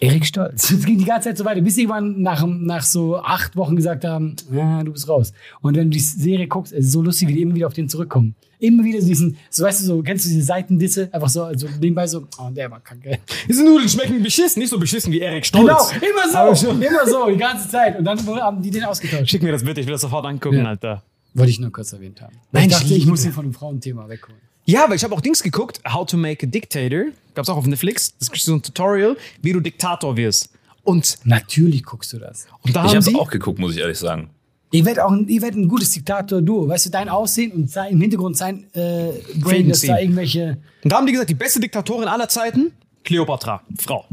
[0.00, 0.70] Erik Stolz.
[0.70, 3.76] Es ging die ganze Zeit so weiter, bis sie irgendwann nach, nach so acht Wochen
[3.76, 5.32] gesagt haben, ja, du bist raus.
[5.60, 7.74] Und wenn du die Serie guckst, es ist so lustig, wie die immer wieder auf
[7.74, 8.34] den zurückkommen.
[8.60, 11.08] Immer wieder diesen, so weißt du, so, kennst du diese Seitendisse?
[11.12, 13.18] Einfach so, also nebenbei so, oh, der war kacke.
[13.48, 15.62] Diese Nudeln schmecken beschissen, nicht so beschissen wie Erik Stolz.
[15.62, 17.96] Genau, immer so, immer so, die ganze Zeit.
[17.98, 19.30] Und dann haben die den ausgetauscht.
[19.30, 20.64] Schick mir das bitte, ich will das sofort angucken, Ja.
[20.64, 21.02] Alter.
[21.34, 22.34] Wollte ich nur kurz erwähnt haben.
[22.50, 24.40] Nein, ich dachte, ich ich muss ihn von dem Frauenthema wegholen.
[24.68, 27.06] Ja, aber ich habe auch Dings geguckt, How to Make a Dictator.
[27.34, 28.14] Gab's auch auf Netflix.
[28.18, 30.50] Das ist so ein Tutorial, wie du Diktator wirst.
[30.84, 32.46] Und, Natürlich guckst du das.
[32.60, 34.28] und da Ich habe die, auch geguckt, muss ich ehrlich sagen.
[34.70, 36.68] Ihr werdet auch ein, ihr werdet ein gutes Diktator-Duo.
[36.68, 40.58] Weißt du, dein Aussehen und sein, im Hintergrund sein äh, Brain, dass da irgendwelche.
[40.84, 42.72] und da haben die gesagt, die beste Diktatorin aller Zeiten,
[43.04, 44.04] Cleopatra, Frau.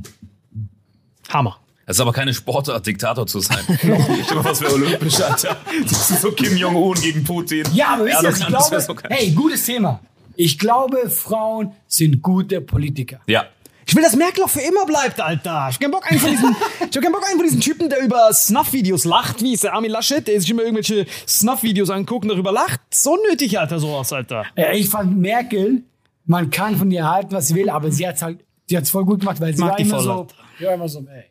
[1.28, 1.60] Hammer.
[1.86, 3.60] Das ist aber keine Sportart, Diktator zu sein.
[3.68, 5.58] ich glaube, was wäre olympisch, Alter.
[5.84, 7.66] Das ist so Kim Jong-un gegen Putin.
[7.74, 10.00] Ja, aber wisst ihr, ich Erdogan, das wär glaube, so hey, gutes Thema.
[10.38, 13.22] Ich glaube, Frauen sind gute Politiker.
[13.28, 13.46] Ja.
[13.88, 15.68] Ich will, dass Merkel auch für immer bleibt, Alter.
[15.70, 16.56] Ich hab keinen Bock, einen von diesen,
[16.90, 19.74] ich hab keinen Bock, einen von diesen Typen, der über Snuff-Videos lacht, wie ist der
[19.74, 22.82] Armin Laschet, der sich immer irgendwelche Snuff-Videos anguckt und darüber lacht.
[22.90, 24.46] So nötig, Alter, sowas, Alter.
[24.58, 25.84] Ja, ich fand Merkel,
[26.26, 29.06] man kann von ihr halten, was sie will, aber sie hat's halt, sie hat's voll
[29.06, 30.28] gut gemacht, weil sie Mag war die immer voll, so,
[30.60, 31.26] ja, immer so, ey.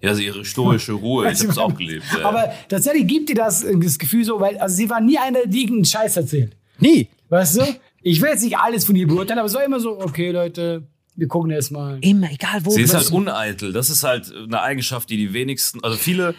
[0.00, 1.30] Ja, also ihre stoische Ruhe.
[1.30, 2.04] Ich hab's auch gelebt.
[2.16, 2.22] ey.
[2.22, 5.46] Aber tatsächlich gibt dir das, äh, das Gefühl so, weil also sie war nie eine,
[5.46, 6.56] die irgendeinen Scheiß erzählt.
[6.78, 7.08] Nie.
[7.28, 7.64] Weißt du?
[8.02, 10.86] Ich will jetzt nicht alles von ihr beurteilen, aber es war immer so, okay, Leute,
[11.16, 11.98] wir gucken erst mal.
[12.00, 12.70] Immer, egal wo.
[12.70, 13.72] Sie ist halt uneitel.
[13.72, 16.34] Das ist halt eine Eigenschaft, die die wenigsten, also viele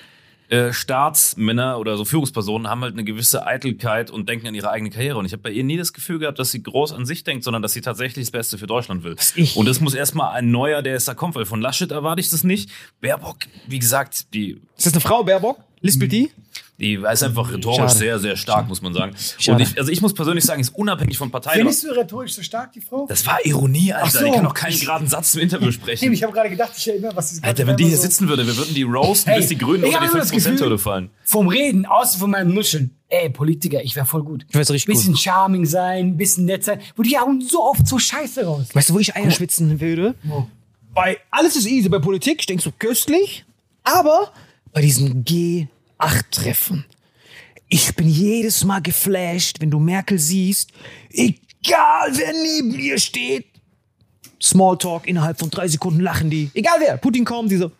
[0.47, 4.89] äh, Staatsmänner oder so Führungspersonen haben halt eine gewisse Eitelkeit und denken an ihre eigene
[4.89, 5.18] Karriere.
[5.20, 7.43] Und ich habe bei ihr nie das Gefühl gehabt, dass sie groß an sich denkt,
[7.43, 9.16] sondern dass sie tatsächlich das Beste für Deutschland will.
[9.36, 12.22] ich- Und das muss erstmal ein neuer, der es da kommt, weil von Laschet erwarte
[12.22, 12.70] ich das nicht.
[13.01, 13.38] Baerbock,
[13.68, 15.60] wie gesagt, die Ist das eine Frau, Baerbock?
[15.82, 16.32] Lispelt die?
[16.80, 17.91] Die ist einfach rhetorisch Schade.
[17.93, 19.13] sehr, sehr stark, muss man sagen.
[19.38, 19.57] Schade.
[19.57, 21.51] Und ich, also ich muss persönlich sagen, ist unabhängig von Partei.
[21.55, 23.05] Findest du rhetorisch so stark, die Frau?
[23.07, 24.19] Das war Ironie, Alter.
[24.19, 24.25] So.
[24.25, 26.11] Die kann doch keinen geraden Satz im Interview sprechen.
[26.13, 28.55] Ich habe gerade gedacht, ich immer, was sie Alter, wenn die hier sitzen würde, wir
[28.55, 30.77] würden die roasten, Hey, bis die Grünen ich unter die hab immer das 5%-Hürde Gefühl-
[30.77, 31.09] fallen.
[31.23, 32.95] Vom Reden, außer von meinem Nuscheln.
[33.09, 34.45] Ey, Politiker, ich wäre voll gut.
[34.49, 36.80] Ich weiß richtig Bisschen charming sein, bisschen nett sein.
[36.95, 38.67] Wo die hauen so oft so Scheiße raus.
[38.73, 40.15] Weißt du, wo ich Eier schwitzen würde?
[40.93, 43.45] Bei alles ist easy bei Politik, ich denke so köstlich,
[43.84, 44.32] aber
[44.73, 45.23] bei diesen
[46.00, 46.86] G8-Treffen.
[47.68, 50.72] Ich bin jedes Mal geflasht, wenn du Merkel siehst,
[51.12, 53.45] egal wer neben ihr steht.
[54.41, 56.50] Smalltalk, innerhalb von drei Sekunden lachen die.
[56.54, 57.72] Egal wer, Putin kommt, diese.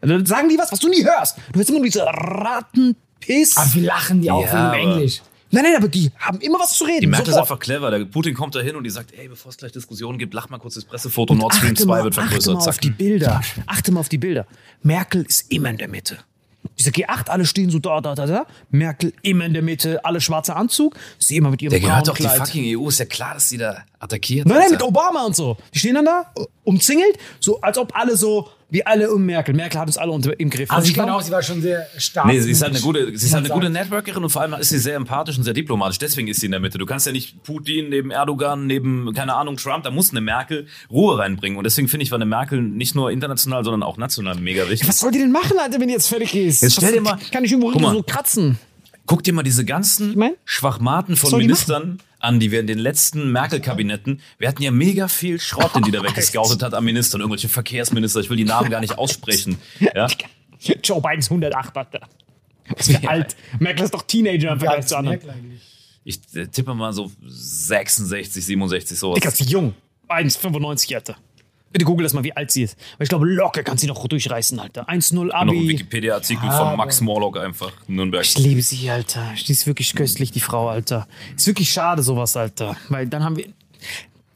[0.00, 1.36] Dann sagen die was, was du nie hörst.
[1.52, 3.56] Du hörst immer nur diese Rattenpiss.
[3.56, 5.20] Aber wie lachen die auch Ja, wegen Englisch?
[5.50, 7.00] Nein, nein, aber die haben immer was zu reden.
[7.02, 7.90] Die Merkel ist einfach clever.
[7.90, 10.48] Der Putin kommt da hin und die sagt, ey, bevor es gleich Diskussionen gibt, lach
[10.48, 12.54] mal kurz das Pressefoto, Nord Stream achte 2 mal, wird achte vergrößert.
[12.54, 13.40] mal auf die Bilder.
[13.66, 14.46] Achte mal auf die Bilder.
[14.82, 16.18] Merkel ist immer in der Mitte.
[16.78, 18.46] Diese G8, alle stehen so da, da, da, da.
[18.70, 20.96] Merkel immer in der Mitte, alle schwarzer Anzug.
[21.18, 22.38] Sie immer mit ihrem Der gehört doch die Kleid.
[22.38, 22.88] fucking EU.
[22.88, 24.46] Ist ja klar, dass die da attackiert.
[24.46, 25.56] Nein, nein, mit Obama und so.
[25.74, 26.32] Die stehen dann da,
[26.64, 29.54] umzingelt, so als ob alle so, wie alle um Merkel.
[29.54, 30.70] Merkel hat uns alle unter, im Griff.
[30.70, 32.26] Also Und ich fand glaub- auch, sie war schon sehr stark.
[32.26, 33.70] Nee, sie ist halt eine gute, sie ist halt eine gute.
[33.70, 35.98] Networkerin und vor allem ist sie sehr empathisch und sehr diplomatisch.
[35.98, 36.76] Deswegen ist sie in der Mitte.
[36.78, 40.66] Du kannst ja nicht Putin neben Erdogan, neben, keine Ahnung, Trump, da muss eine Merkel
[40.90, 41.56] Ruhe reinbringen.
[41.58, 44.88] Und deswegen finde ich, war eine Merkel nicht nur international, sondern auch national mega wichtig.
[44.88, 46.62] Was soll die denn machen, Alter, wenn die jetzt fertig ist?
[46.62, 47.92] Jetzt stell dir mal- Kann ich irgendwo mal.
[47.94, 48.58] so kratzen?
[49.06, 53.30] Guck dir mal diese ganzen mein, Schwachmaten von Ministern an, die wir in den letzten
[53.32, 57.48] Merkel-Kabinetten, wir hatten ja mega viel Schrott, den die da weggescoutet hat am Ministern, irgendwelche
[57.48, 59.58] Verkehrsminister, ich will die Namen gar nicht aussprechen.
[59.94, 60.08] Ja?
[60.82, 62.00] Joe Biden ist 108, Alter.
[62.68, 63.36] Was für alt.
[63.58, 65.60] Merkel ist doch Teenager im Vergleich zu ist anderen.
[66.04, 69.16] Ich äh, tippe mal so 66, 67, sowas.
[69.16, 69.74] Digga, ist jung.
[70.08, 71.16] 1,95, Alter.
[71.76, 72.78] Bitte google das mal, wie alt sie ist.
[72.96, 74.88] Weil ich glaube, locker kann sie noch durchreißen, Alter.
[74.88, 75.68] 1,0 noch ein Abi.
[75.68, 78.24] Wikipedia-Artikel Ah, von Max Morlock einfach, Nürnberg.
[78.24, 79.34] Ich liebe sie, Alter.
[79.46, 81.06] Die ist wirklich köstlich, die Frau, Alter.
[81.36, 82.78] Ist wirklich schade, sowas, Alter.
[82.88, 83.48] Weil dann haben wir.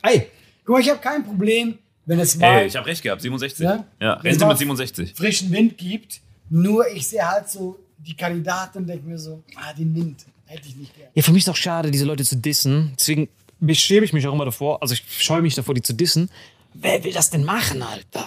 [0.02, 0.26] Ey,
[0.66, 3.64] Guck mal, ich habe kein Problem, wenn es mal Ey, ich habe recht gehabt, 67.
[3.64, 3.86] Ja?
[3.98, 5.14] Ja, Rente mit 67.
[5.16, 6.20] frischen Wind gibt.
[6.50, 10.68] Nur ich sehe halt so die Kandidaten und denke mir so, ah, den Wind hätte
[10.68, 11.08] ich nicht gern.
[11.14, 12.92] ja, für mich ist es auch schade, diese Leute zu dissen.
[12.98, 13.28] Deswegen
[13.72, 14.82] schäme ich mich auch immer davor.
[14.82, 16.28] Also ich scheue mich davor, die zu dissen.
[16.74, 18.26] Wer will das denn machen, Alter?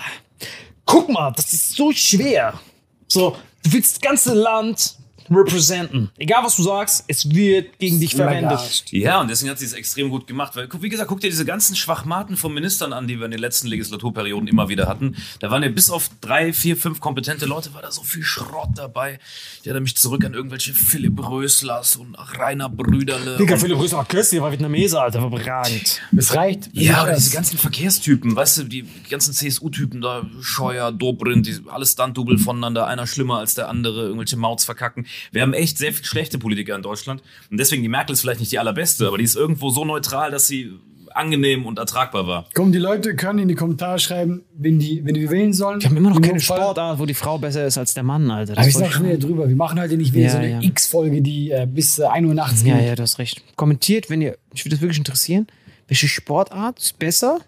[0.85, 2.59] Guck mal, das ist so schwer.
[3.07, 4.97] So, du willst das ganze Land
[5.29, 6.09] representen.
[6.17, 8.59] Egal, was du sagst, es wird gegen dich verwendet.
[8.91, 10.55] Ja, und deswegen hat sie es extrem gut gemacht.
[10.55, 13.31] Weil, guck, wie gesagt, guck dir diese ganzen Schwachmaten von Ministern an, die wir in
[13.31, 15.15] den letzten Legislaturperioden immer wieder hatten.
[15.39, 18.69] Da waren ja bis auf drei, vier, fünf kompetente Leute, war da so viel Schrott
[18.75, 19.19] dabei.
[19.61, 23.37] Ich erinnere mich zurück an irgendwelche Philipp Röslers und Rainer Brüderle.
[23.37, 26.01] Digga, Philipp Rösler war köstlich, der war Vietnameser, Alter, überragend.
[26.15, 26.69] Es reicht.
[26.73, 31.91] ja, Das- diese ganzen Verkehrstypen, weißt du, die ganzen CSU-Typen da, Scheuer, Dobrindt, die, alles
[31.93, 35.05] Stunt-Double voneinander, einer schlimmer als der andere, irgendwelche Mauts verkacken.
[35.31, 37.21] Wir haben echt sehr viele schlechte Politiker in Deutschland.
[37.51, 40.31] Und deswegen, die Merkel ist vielleicht nicht die allerbeste, aber die ist irgendwo so neutral,
[40.31, 40.71] dass sie
[41.15, 42.49] angenehm und ertragbar war.
[42.55, 45.79] Komm, die Leute können in die Kommentare schreiben, wenn die, wenn die wählen sollen.
[45.79, 48.53] Wir haben immer noch keine Sportart, wo die Frau besser ist als der Mann, Alter.
[48.53, 49.47] Aber Das sind voll auch schon wieder drüber.
[49.47, 50.61] Wir machen heute nicht wieder Ja, so eine ja.
[50.63, 52.87] X-Folge, die äh, bis äh, 1 Uhr nachts Ja, geht.
[52.87, 53.43] ja, du hast recht.
[53.55, 55.45] Kommentiert, wenn ihr, ich würde das wirklich interessieren,
[55.87, 57.39] welche Sportart ist besser?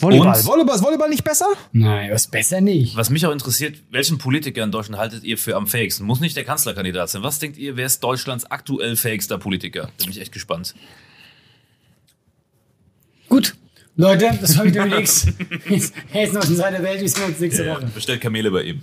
[0.00, 0.36] Volleyball.
[0.36, 1.46] Und- Volleyball ist Volleyball nicht besser?
[1.72, 2.96] Nein, was besser nicht.
[2.96, 6.04] Was mich auch interessiert, welchen Politiker in Deutschland haltet ihr für am fähigsten?
[6.06, 7.22] Muss nicht der Kanzlerkandidat sein.
[7.22, 9.90] Was denkt ihr, wer ist Deutschlands aktuell fähigster Politiker?
[9.98, 10.74] Bin ich echt gespannt.
[13.28, 13.56] Gut,
[13.96, 15.26] Leute, das war wieder nichts.
[15.68, 17.86] Jetzt, noch in seiner Welt, wir sehen uns nächste Ja, Woche.
[17.94, 18.82] bestellt Kamele bei ihm.